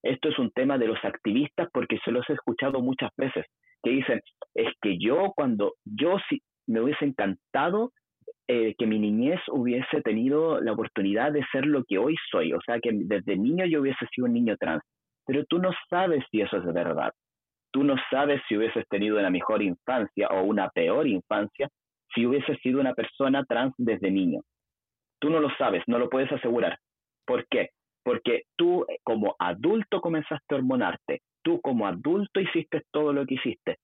[0.03, 3.45] esto es un tema de los activistas porque se los he escuchado muchas veces,
[3.83, 4.21] que dicen,
[4.55, 7.91] es que yo cuando, yo sí, me hubiese encantado
[8.47, 12.59] eh, que mi niñez hubiese tenido la oportunidad de ser lo que hoy soy, o
[12.65, 14.83] sea, que desde niño yo hubiese sido un niño trans,
[15.25, 17.11] pero tú no sabes si eso es verdad,
[17.71, 21.69] tú no sabes si hubieses tenido una mejor infancia o una peor infancia
[22.13, 24.41] si hubieses sido una persona trans desde niño.
[25.19, 26.79] Tú no lo sabes, no lo puedes asegurar.
[27.25, 27.69] ¿Por qué?
[28.03, 33.77] Porque tú como adulto comenzaste a hormonarte, tú como adulto hiciste todo lo que hiciste.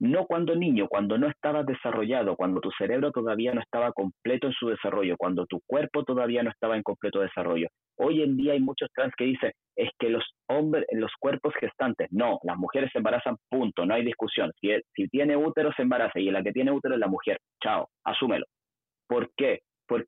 [0.00, 4.52] No cuando niño, cuando no estabas desarrollado, cuando tu cerebro todavía no estaba completo en
[4.52, 7.68] su desarrollo, cuando tu cuerpo todavía no estaba en completo desarrollo.
[7.96, 12.08] Hoy en día hay muchos trans que dicen, es que los hombres, los cuerpos gestantes,
[12.10, 14.50] no, las mujeres se embarazan, punto, no hay discusión.
[14.60, 17.38] Si, si tiene útero, se embaraza y la que tiene útero es la mujer.
[17.62, 18.46] Chao, asúmelo.
[19.06, 19.60] ¿Por qué?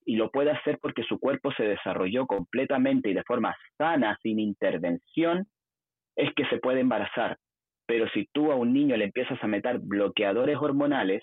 [0.05, 4.41] y lo puede hacer porque su cuerpo se desarrolló completamente y de forma sana, sin
[4.41, 5.47] intervención,
[6.17, 7.37] es que se puede embarazar.
[7.87, 11.23] Pero si tú a un niño le empiezas a meter bloqueadores hormonales,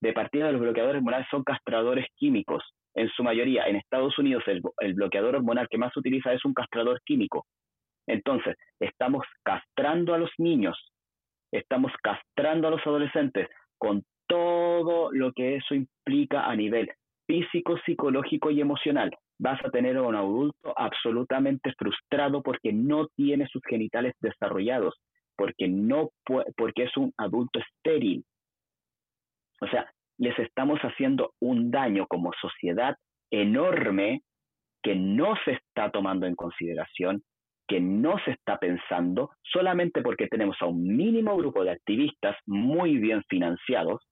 [0.00, 2.64] de partida los bloqueadores hormonales son castradores químicos.
[2.94, 6.44] En su mayoría, en Estados Unidos, el, el bloqueador hormonal que más se utiliza es
[6.44, 7.46] un castrador químico.
[8.06, 10.92] Entonces, estamos castrando a los niños,
[11.52, 13.48] estamos castrando a los adolescentes
[13.78, 16.90] con todo lo que eso implica a nivel
[17.26, 19.10] físico, psicológico y emocional.
[19.38, 24.94] Vas a tener a un adulto absolutamente frustrado porque no tiene sus genitales desarrollados,
[25.36, 28.24] porque, no porque es un adulto estéril.
[29.60, 32.96] O sea, les estamos haciendo un daño como sociedad
[33.30, 34.22] enorme
[34.82, 37.22] que no se está tomando en consideración,
[37.68, 42.98] que no se está pensando solamente porque tenemos a un mínimo grupo de activistas muy
[42.98, 44.02] bien financiados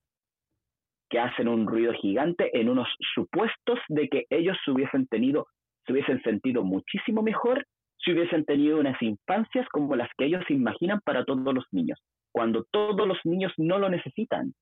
[1.11, 5.49] que hacen un ruido gigante en unos supuestos de que ellos se hubiesen tenido,
[5.85, 7.67] se hubiesen sentido muchísimo mejor
[7.99, 11.99] si hubiesen tenido unas infancias como las que ellos imaginan para todos los niños,
[12.33, 14.55] cuando todos los niños no lo necesitan.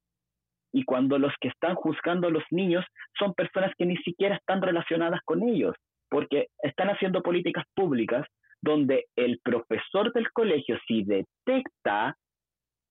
[0.72, 2.84] Y cuando los que están juzgando a los niños
[3.18, 5.74] son personas que ni siquiera están relacionadas con ellos,
[6.10, 8.26] porque están haciendo políticas públicas
[8.60, 12.16] donde el profesor del colegio, si detecta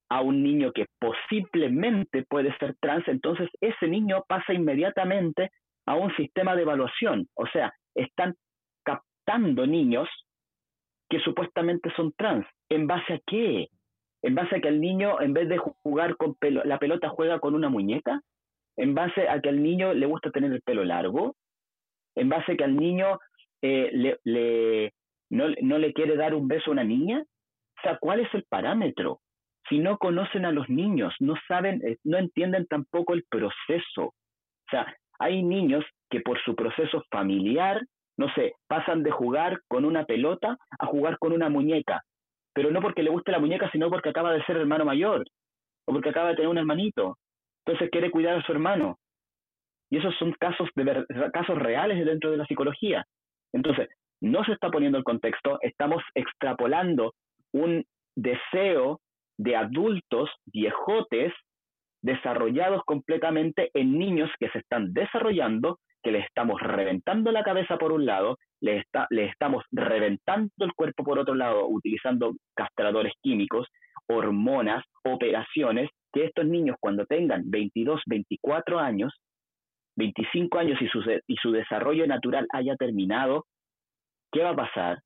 [0.09, 5.51] a un niño que posiblemente puede ser trans, entonces ese niño pasa inmediatamente
[5.85, 7.27] a un sistema de evaluación.
[7.35, 8.35] O sea, están
[8.83, 10.07] captando niños
[11.09, 12.45] que supuestamente son trans.
[12.69, 13.67] ¿En base a qué?
[14.21, 17.39] ¿En base a que el niño, en vez de jugar con pelo, la pelota juega
[17.39, 18.21] con una muñeca?
[18.77, 21.35] ¿En base a que al niño le gusta tener el pelo largo?
[22.15, 23.19] ¿En base a que al niño
[23.61, 24.93] eh, le,
[25.29, 27.21] no, no le quiere dar un beso a una niña?
[27.21, 29.21] O sea, ¿cuál es el parámetro?
[29.69, 34.03] Si no conocen a los niños, no saben, eh, no entienden tampoco el proceso.
[34.03, 37.81] O sea, hay niños que por su proceso familiar,
[38.17, 42.01] no sé, pasan de jugar con una pelota a jugar con una muñeca,
[42.53, 45.25] pero no porque le guste la muñeca, sino porque acaba de ser hermano mayor
[45.85, 47.17] o porque acaba de tener un hermanito.
[47.65, 48.97] Entonces quiere cuidar a su hermano.
[49.89, 53.05] Y esos son casos, de casos reales dentro de la psicología.
[53.53, 53.87] Entonces,
[54.21, 57.13] no se está poniendo el contexto, estamos extrapolando
[57.53, 58.99] un deseo
[59.37, 61.33] de adultos viejotes
[62.01, 67.91] desarrollados completamente en niños que se están desarrollando, que les estamos reventando la cabeza por
[67.91, 73.67] un lado, les, estamos reventando el cuerpo por otro lado, utilizando castradores químicos,
[74.07, 79.13] hormonas, operaciones, que estos niños cuando tengan 22, 24 años,
[79.97, 83.45] 25 años y su, y su desarrollo natural haya terminado,
[84.31, 84.99] ¿qué va a pasar?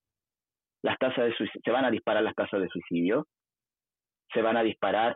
[0.84, 3.26] Las tasas de se van a disparar las tasas de suicidio,
[4.34, 5.16] se van a disparar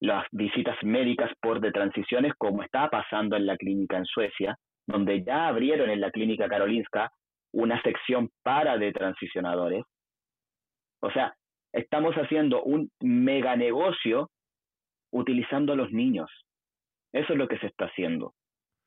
[0.00, 5.22] las visitas médicas por de transiciones, como está pasando en la clínica en Suecia, donde
[5.22, 7.10] ya abrieron en la clínica Karolinska
[7.52, 9.84] una sección para detransicionadores.
[11.02, 11.34] O sea,
[11.72, 14.30] estamos haciendo un mega negocio
[15.12, 16.30] utilizando a los niños.
[17.12, 18.32] Eso es lo que se está haciendo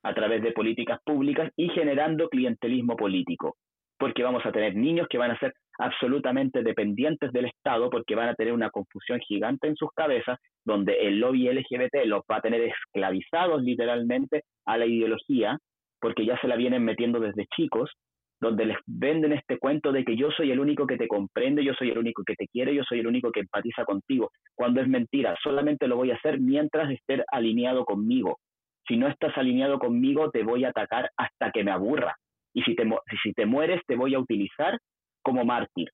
[0.03, 3.55] a través de políticas públicas y generando clientelismo político
[4.03, 8.29] porque vamos a tener niños que van a ser absolutamente dependientes del Estado porque van
[8.29, 12.41] a tener una confusión gigante en sus cabezas donde el lobby LGBT los va a
[12.41, 15.57] tener esclavizados literalmente a la ideología
[15.99, 17.91] porque ya se la vienen metiendo desde chicos
[18.39, 21.73] donde les venden este cuento de que yo soy el único que te comprende, yo
[21.73, 24.87] soy el único que te quiere, yo soy el único que empatiza contigo, cuando es
[24.87, 28.39] mentira, solamente lo voy a hacer mientras estés alineado conmigo.
[28.85, 32.15] Si no estás alineado conmigo, te voy a atacar hasta que me aburra
[32.53, 32.87] y si te,
[33.23, 34.77] si te mueres te voy a utilizar
[35.23, 35.91] como mártir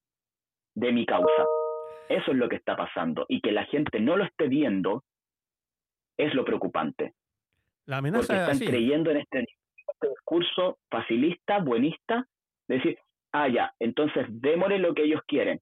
[0.75, 1.45] de mi causa.
[2.09, 5.03] Eso es lo que está pasando y que la gente no lo esté viendo
[6.17, 7.13] es lo preocupante.
[7.85, 12.25] La amenaza Porque están creyendo en este, este, discurso facilista, buenista,
[12.67, 12.99] de decir,
[13.31, 15.59] ah, ya, entonces démosle lo que ellos quieren.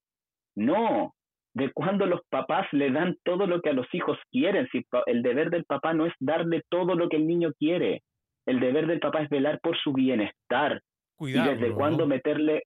[0.55, 1.13] No,
[1.53, 4.67] de cuando los papás le dan todo lo que a los hijos quieren.
[4.71, 8.03] Si el deber del papá no es darle todo lo que el niño quiere.
[8.45, 10.81] El deber del papá es velar por su bienestar.
[11.19, 12.63] Y desde cuándo meterle,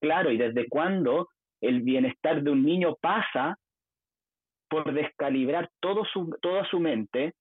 [0.00, 1.28] claro, y desde cuándo
[1.60, 3.56] el bienestar de un niño pasa
[4.68, 7.32] por descalibrar todo su, toda su mente,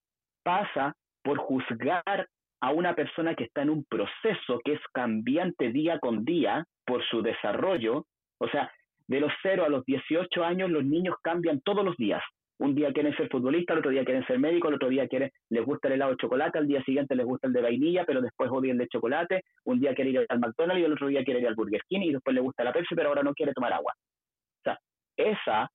[0.43, 2.28] pasa por juzgar
[2.61, 7.03] a una persona que está en un proceso que es cambiante día con día por
[7.07, 8.05] su desarrollo.
[8.39, 8.72] O sea,
[9.07, 12.24] de los 0 a los 18 años los niños cambian todos los días.
[12.58, 15.30] Un día quieren ser futbolistas, el otro día quieren ser médicos, el otro día quieren,
[15.49, 18.22] les gusta el helado de chocolate, al día siguiente les gusta el de vainilla, pero
[18.22, 21.24] después odian el de chocolate, un día quiere ir al McDonald's y el otro día
[21.24, 23.53] quiere ir al Burger King y después le gusta la Pepsi, pero ahora no quiere
[23.53, 23.93] tomar agua.
[23.93, 24.80] O sea,
[25.18, 25.70] esa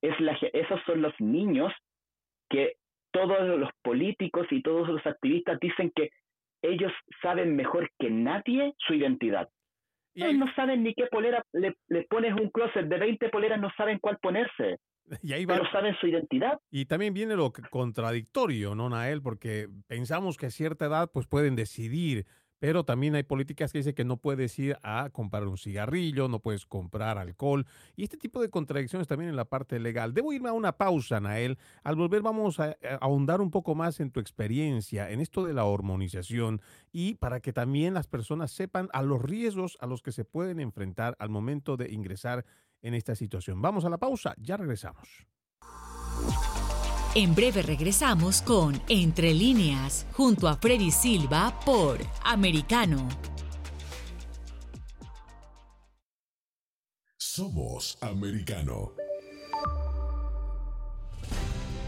[0.00, 1.72] es la, esos son los niños
[2.48, 2.74] que
[3.10, 6.10] todos los políticos y todos los activistas dicen que
[6.62, 6.92] ellos
[7.22, 9.48] saben mejor que nadie su identidad.
[10.14, 13.70] Ellos no saben ni qué polera, le, le, pones un closet de 20 poleras, no
[13.76, 14.78] saben cuál ponerse.
[15.22, 15.56] Y ahí va.
[15.56, 16.60] Pero saben su identidad.
[16.70, 19.22] Y también viene lo contradictorio, ¿no, Nael?
[19.22, 22.26] Porque pensamos que a cierta edad pues pueden decidir,
[22.58, 26.40] pero también hay políticas que dicen que no puedes ir a comprar un cigarrillo, no
[26.40, 30.14] puedes comprar alcohol, y este tipo de contradicciones también en la parte legal.
[30.14, 31.58] Debo irme a una pausa, Nael.
[31.84, 35.52] Al volver vamos a, a ahondar un poco más en tu experiencia, en esto de
[35.52, 36.60] la hormonización,
[36.92, 40.58] y para que también las personas sepan a los riesgos a los que se pueden
[40.60, 42.44] enfrentar al momento de ingresar
[42.86, 43.60] en esta situación.
[43.60, 45.26] Vamos a la pausa, ya regresamos.
[47.14, 53.08] En breve regresamos con Entre líneas, junto a Freddy Silva por Americano.
[57.16, 59.05] Somos americano.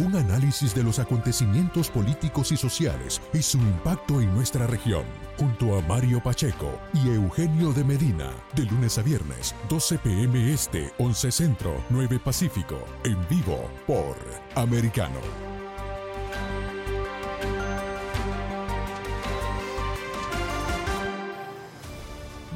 [0.00, 5.04] un análisis de los acontecimientos políticos y sociales y su impacto en nuestra región,
[5.38, 10.92] junto a Mario Pacheco y Eugenio de Medina, de lunes a viernes, 12 pm este,
[10.98, 14.16] 11 centro, 9 pacífico, en vivo por
[14.54, 15.20] Americano.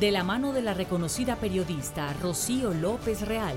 [0.00, 3.56] De la mano de la reconocida periodista Rocío López Real,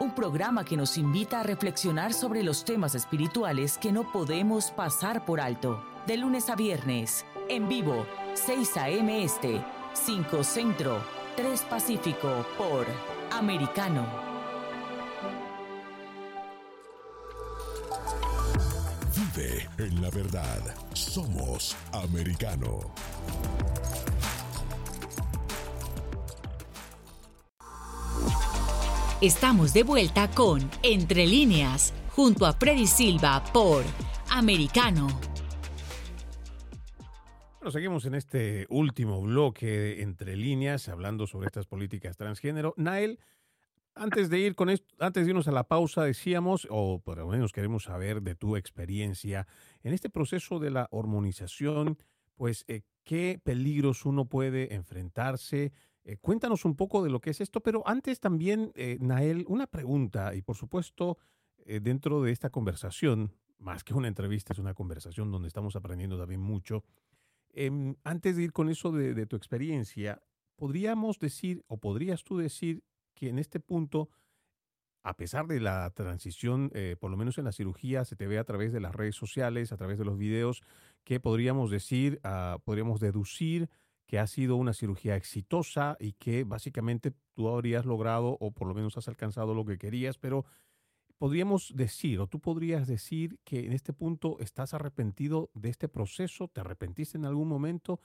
[0.00, 5.24] un programa que nos invita a reflexionar sobre los temas espirituales que no podemos pasar
[5.24, 5.84] por alto.
[6.06, 9.24] De lunes a viernes, en vivo, 6 a.m.
[9.24, 9.64] Este,
[9.94, 11.00] 5 Centro,
[11.36, 12.86] 3 Pacífico, por
[13.32, 14.06] Americano.
[19.14, 20.60] Vive en la verdad.
[20.92, 22.80] Somos americano.
[29.24, 33.82] Estamos de vuelta con Entre líneas, junto a Freddy Silva por
[34.28, 35.06] Americano.
[37.58, 42.74] Bueno, seguimos en este último bloque Entre líneas, hablando sobre estas políticas transgénero.
[42.76, 43.18] Nael,
[43.94, 47.26] antes de ir con esto, antes de irnos a la pausa, decíamos, o por lo
[47.28, 49.46] menos queremos saber de tu experiencia
[49.82, 51.96] en este proceso de la hormonización,
[52.34, 55.72] pues eh, qué peligros uno puede enfrentarse,
[56.04, 59.66] eh, cuéntanos un poco de lo que es esto, pero antes también, eh, Nael, una
[59.66, 61.16] pregunta, y por supuesto,
[61.64, 66.18] eh, dentro de esta conversación, más que una entrevista, es una conversación donde estamos aprendiendo
[66.18, 66.84] también mucho.
[67.54, 70.22] Em, antes de ir con eso de, tu experiencia,
[70.56, 72.84] ¿podríamos decir o podrías tú decir
[73.14, 74.10] que en este punto,
[75.02, 78.44] a pesar de la transición, por lo menos en la cirugía, se te ve a
[78.44, 80.62] través de las redes sociales, a través de los videos,
[81.04, 83.68] que podríamos decir, uh, podríamos deducir
[84.06, 88.74] que ha sido una cirugía exitosa y que básicamente tú habrías logrado o por lo
[88.74, 90.44] menos has alcanzado lo que querías, pero
[91.18, 96.48] podríamos decir o tú podrías decir que en este punto estás arrepentido de este proceso,
[96.48, 98.00] te arrepentiste en algún momento,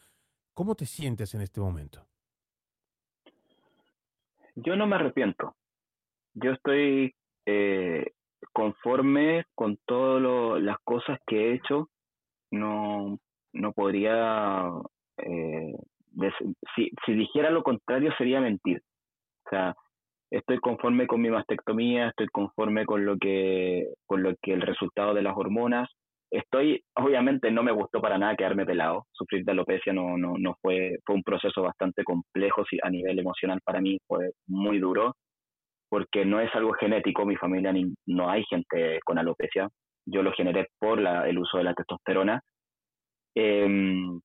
[0.53, 2.05] ¿cómo te sientes en este momento?
[4.55, 5.55] Yo no me arrepiento,
[6.33, 8.13] yo estoy eh,
[8.53, 11.89] conforme con todas las cosas que he hecho,
[12.51, 13.19] no,
[13.53, 14.69] no podría
[15.23, 15.73] eh,
[16.75, 18.81] si, si dijera lo contrario sería mentir.
[19.45, 19.75] O sea,
[20.31, 25.13] estoy conforme con mi mastectomía, estoy conforme con lo que, con lo que el resultado
[25.13, 25.89] de las hormonas.
[26.31, 29.05] Estoy, obviamente no me gustó para nada quedarme pelado.
[29.11, 33.59] Sufrir de alopecia no, no, no fue, fue un proceso bastante complejo a nivel emocional
[33.63, 35.15] para mí, fue muy duro,
[35.89, 39.67] porque no es algo genético, mi familia ni, no hay gente con alopecia.
[40.05, 42.41] Yo lo generé por la, el uso de la testosterona.
[43.35, 44.19] Eh,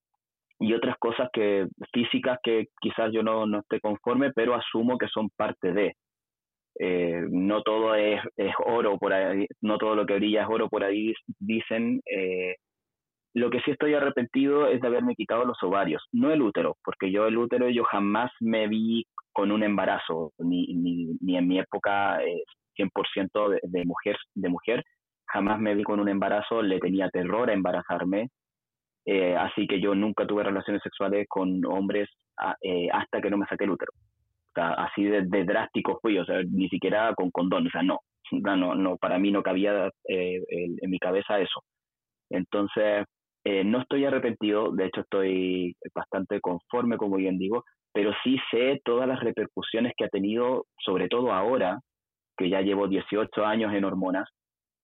[0.61, 5.09] y otras cosas que físicas que quizás yo no, no esté conforme, pero asumo que
[5.09, 5.94] son parte de.
[6.80, 10.68] Eh, no todo es, es, oro por ahí, no todo lo que brilla es oro
[10.68, 12.00] por ahí, dicen.
[12.07, 12.57] Eh,
[13.36, 17.11] lo que sí estoy arrepentido es de haberme quitado los ovarios, no el útero, porque
[17.11, 21.59] yo el útero yo jamás me vi con un embarazo, ni, ni, ni en mi
[21.59, 22.44] época eh,
[22.78, 24.84] 100% de, de, mujer, de mujer,
[25.26, 28.28] jamás me vi con un embarazo, le tenía terror a embarazarme,
[29.07, 33.36] eh, así que yo nunca tuve relaciones sexuales con hombres a, eh, hasta que no
[33.36, 33.92] me saqué el útero.
[33.94, 37.82] O sea, así de, de, drástico fui, o sea, ni siquiera con condón, o sea,
[37.82, 37.98] no,
[38.30, 41.62] no, no para mí no cabía eh, en mi cabeza eso.
[42.30, 43.05] Entonces,
[43.44, 48.80] eh, no estoy arrepentido, de hecho estoy bastante conforme, como bien digo, pero sí sé
[48.84, 51.78] todas las repercusiones que ha tenido, sobre todo ahora,
[52.36, 54.28] que ya llevo 18 años en hormonas,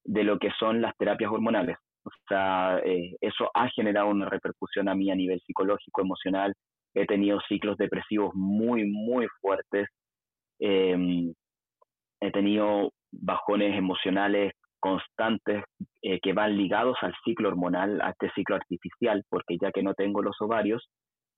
[0.03, 4.89] de lo que son las terapias hormonales O sea, eh, eso ha generado una repercusión
[4.89, 6.53] a mí a nivel psicológico, emocional.
[6.93, 9.87] He tenido ciclos depresivos muy, muy fuertes.
[10.59, 11.33] Em,
[12.21, 15.63] he tenido bajones emocionales constantes
[16.01, 19.93] eh, que van ligados al ciclo hormonal, a este ciclo artificial, porque ya que no
[19.93, 20.89] tengo los ovarios,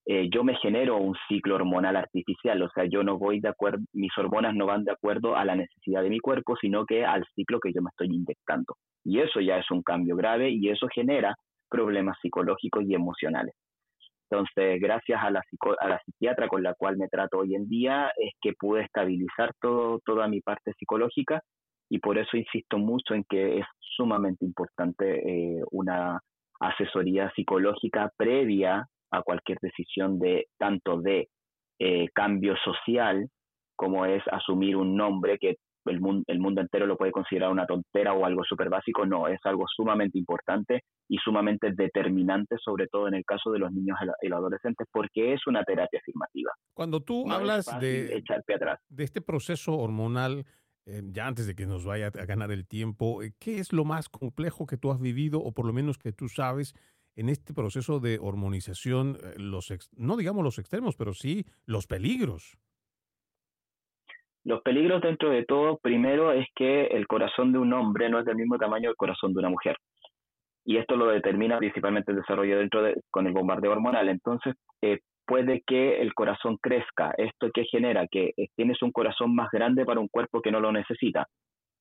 [0.05, 3.83] eh, yo me genero un ciclo hormonal artificial, o sea, yo no voy de acuerdo,
[3.93, 7.25] mis hormonas no van de acuerdo a la necesidad de mi cuerpo, sino que al
[7.35, 8.75] ciclo que yo me estoy inyectando.
[9.05, 11.35] Y eso ya es un cambio grave y eso genera
[11.69, 13.55] problemas psicológicos y emocionales.
[14.29, 15.41] Entonces, gracias a la,
[15.79, 19.51] a la psiquiatra con la cual me trato hoy en día, es que pude estabilizar
[19.61, 21.41] todo, toda mi parte psicológica
[21.89, 26.19] y por eso insisto mucho en que es sumamente importante eh, una
[26.59, 31.29] asesoría psicológica previa a cualquier decisión de tanto de
[31.79, 33.29] eh, cambio social
[33.75, 35.55] como es asumir un nombre que
[35.85, 39.27] el mundo, el mundo entero lo puede considerar una tontera o algo súper básico, no,
[39.27, 43.97] es algo sumamente importante y sumamente determinante, sobre todo en el caso de los niños
[44.21, 46.51] y los adolescentes, porque es una terapia afirmativa.
[46.73, 48.23] Cuando tú hablas de,
[48.89, 50.45] de este proceso hormonal,
[50.85, 53.85] eh, ya antes de que nos vaya a ganar el tiempo, eh, ¿qué es lo
[53.85, 56.73] más complejo que tú has vivido o por lo menos que tú sabes
[57.15, 62.57] en este proceso de hormonización, eh, los no digamos los extremos, pero sí los peligros?
[64.43, 68.25] Los peligros dentro de todo, primero es que el corazón de un hombre no es
[68.25, 69.77] del mismo tamaño del corazón de una mujer.
[70.65, 74.09] Y esto lo determina principalmente el desarrollo dentro de, con el bombardeo hormonal.
[74.09, 77.13] Entonces, eh, puede que el corazón crezca.
[77.17, 78.05] ¿Esto qué genera?
[78.09, 81.27] Que eh, tienes un corazón más grande para un cuerpo que no lo necesita.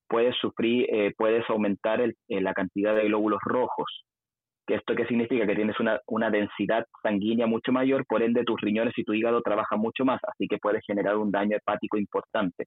[0.08, 4.04] Puedes sufrir, puedes aumentar la cantidad de glóbulos rojos,
[4.66, 5.46] ¿Esto qué significa?
[5.46, 9.42] Que tienes una, una, densidad sanguínea mucho mayor, por ende tus riñones y tu hígado
[9.42, 12.66] trabajan mucho más, así que puedes generar un daño hepático importante.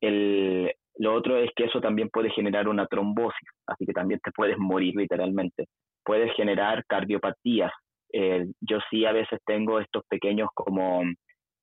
[0.00, 4.32] El, lo otro es que eso también puede generar una trombosis, así que también te
[4.32, 5.66] puedes morir literalmente.
[6.02, 7.72] Puedes generar cardiopatías.
[8.12, 11.02] Eh, yo sí a veces tengo estos pequeños como,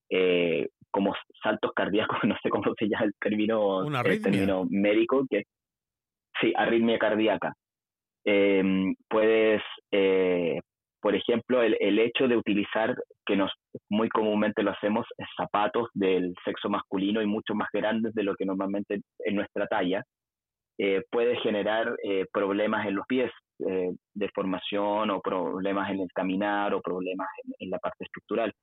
[0.09, 5.43] eh, como saltos cardíacos, no sé cómo se llama el término, el término médico, que
[6.39, 7.53] sí, arritmia cardíaca
[8.25, 9.61] eh, puedes,
[9.91, 10.59] eh,
[11.01, 12.95] por ejemplo, el, el, hecho de utilizar,
[13.25, 13.51] que nos
[13.89, 15.05] muy comúnmente lo hacemos,
[15.35, 20.03] zapatos del sexo masculino y mucho más grandes de lo que normalmente en nuestra talla,
[20.79, 23.31] eh, puede generar eh, problemas en los pies,
[24.13, 27.27] deformación o problemas en el caminar o problemas
[27.59, 28.53] en, la parte estructural.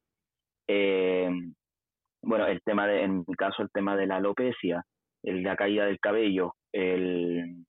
[2.23, 4.85] bueno, el tema de, en mi caso, el tema de la alopecia,
[5.25, 7.65] el, la caída del cabello, el,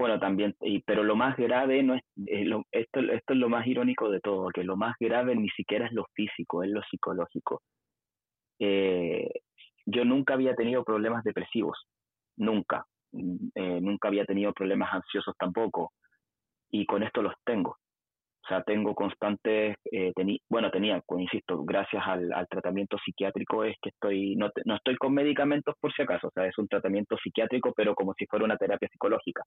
[0.00, 3.66] bueno, también, y, pero lo más grave no es, eh, esto, esto es lo más
[3.66, 7.60] irónico de todo, que lo más grave ni siquiera es lo físico, es lo psicológico.
[8.58, 9.28] Eh,
[9.84, 11.86] yo nunca había tenido problemas depresivos,
[12.38, 15.92] nunca, mm, eh, nunca había tenido problemas ansiosos tampoco,
[16.70, 17.72] y con esto los tengo.
[18.42, 19.76] O sea, tengo constantes,
[20.48, 25.12] bueno, tenía, pues, insisto, gracias al, tratamiento psiquiátrico es que estoy, no, no estoy con
[25.12, 28.56] medicamentos por si acaso, o sea, es un tratamiento psiquiátrico, pero como si fuera una
[28.56, 29.42] terapia psicológica.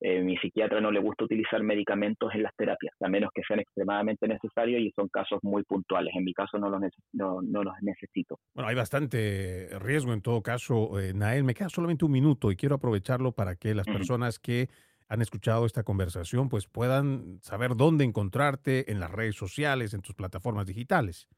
[0.00, 3.60] Eh, mi psiquiatra no le gusta utilizar medicamentos en las terapias, a menos que sean
[3.60, 6.14] extremadamente necesarios y son casos muy puntuales.
[6.14, 6.80] En mi caso no los,
[7.12, 8.38] no, los necesito.
[8.54, 11.00] Bueno, hay bastante riesgo en todo caso.
[11.00, 14.68] Eh, Nael, me queda solamente un minuto y quiero aprovecharlo para que las personas que
[15.08, 20.14] han escuchado esta conversación pues puedan saber dónde encontrarte en las redes sociales, en tus
[20.14, 21.28] plataformas digitales.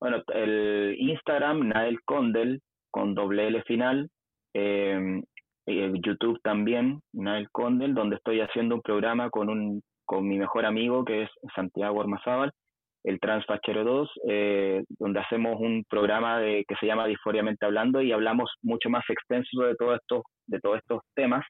[0.00, 4.10] Bueno, el Instagram, Nael Condel, con doble L final.
[4.54, 5.22] Eh,
[5.68, 10.64] eh, YouTube también, Nael Condel, donde estoy haciendo un programa con, un, con mi mejor
[10.64, 12.52] amigo que es Santiago Armazábal,
[13.04, 18.50] el Transfachero 2, eh, donde hacemos un programa que se llama Disforiamente Hablando y hablamos
[18.62, 19.98] mucho más extenso de todos
[20.78, 21.44] estos temas.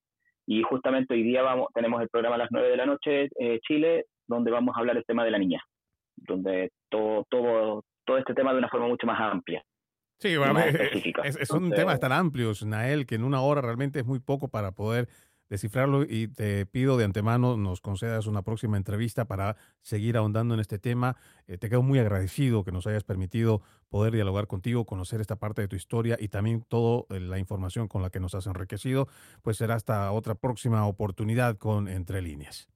[0.46, 3.60] Y justamente hoy día vamos, tenemos el programa a las 9 de la noche, eh,
[3.60, 5.60] Chile, donde vamos a hablar el tema de la niña,
[6.16, 9.62] donde todo, todo, todo este tema de una forma mucho más amplia.
[10.18, 10.34] Sí,
[11.24, 14.72] es, un tema tan amplio, Nael, que en una hora realmente es muy poco para
[14.72, 15.08] poder
[15.48, 20.60] descifrarlo y te pido de antemano nos concedas una próxima entrevista para seguir ahondando en
[20.60, 21.16] este tema.
[21.46, 25.62] Eh, te quedo muy agradecido que nos hayas permitido poder dialogar contigo, conocer esta parte
[25.62, 29.08] de tu historia y también toda eh, la información con la que nos has enriquecido.
[29.42, 32.68] Pues será hasta otra próxima oportunidad con Entre Líneas.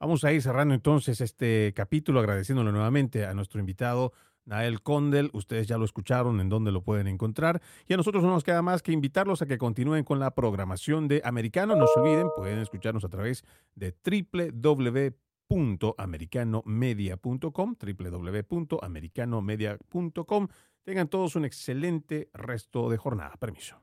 [0.00, 4.12] Vamos a ir cerrando entonces este capítulo agradeciéndole nuevamente a nuestro invitado
[4.44, 7.62] Nael Condel, ustedes ya lo escucharon en dónde lo pueden encontrar.
[7.86, 11.08] Y a nosotros no nos queda más que invitarlos a que continúen con la programación
[11.08, 11.76] de Americano.
[11.76, 13.94] No se olviden, pueden escucharnos a través de
[15.48, 20.48] www.americanomedia.com, www.americanomedia.com.
[20.84, 23.36] Tengan todos un excelente resto de jornada.
[23.38, 23.80] Permiso.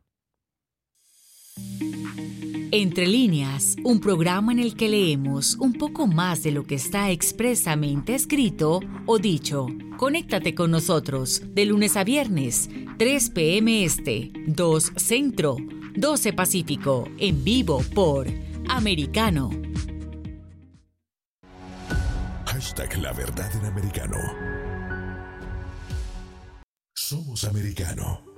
[2.71, 7.09] Entre líneas, un programa en el que leemos un poco más de lo que está
[7.09, 9.65] expresamente escrito o dicho.
[9.97, 12.69] Conéctate con nosotros de lunes a viernes,
[12.99, 13.83] 3 p.m.
[13.83, 15.57] Este, 2 Centro,
[15.95, 18.27] 12 Pacífico, en vivo por
[18.69, 19.49] Americano.
[22.45, 24.17] Hashtag la verdad en americano.
[26.95, 28.28] Somos americano.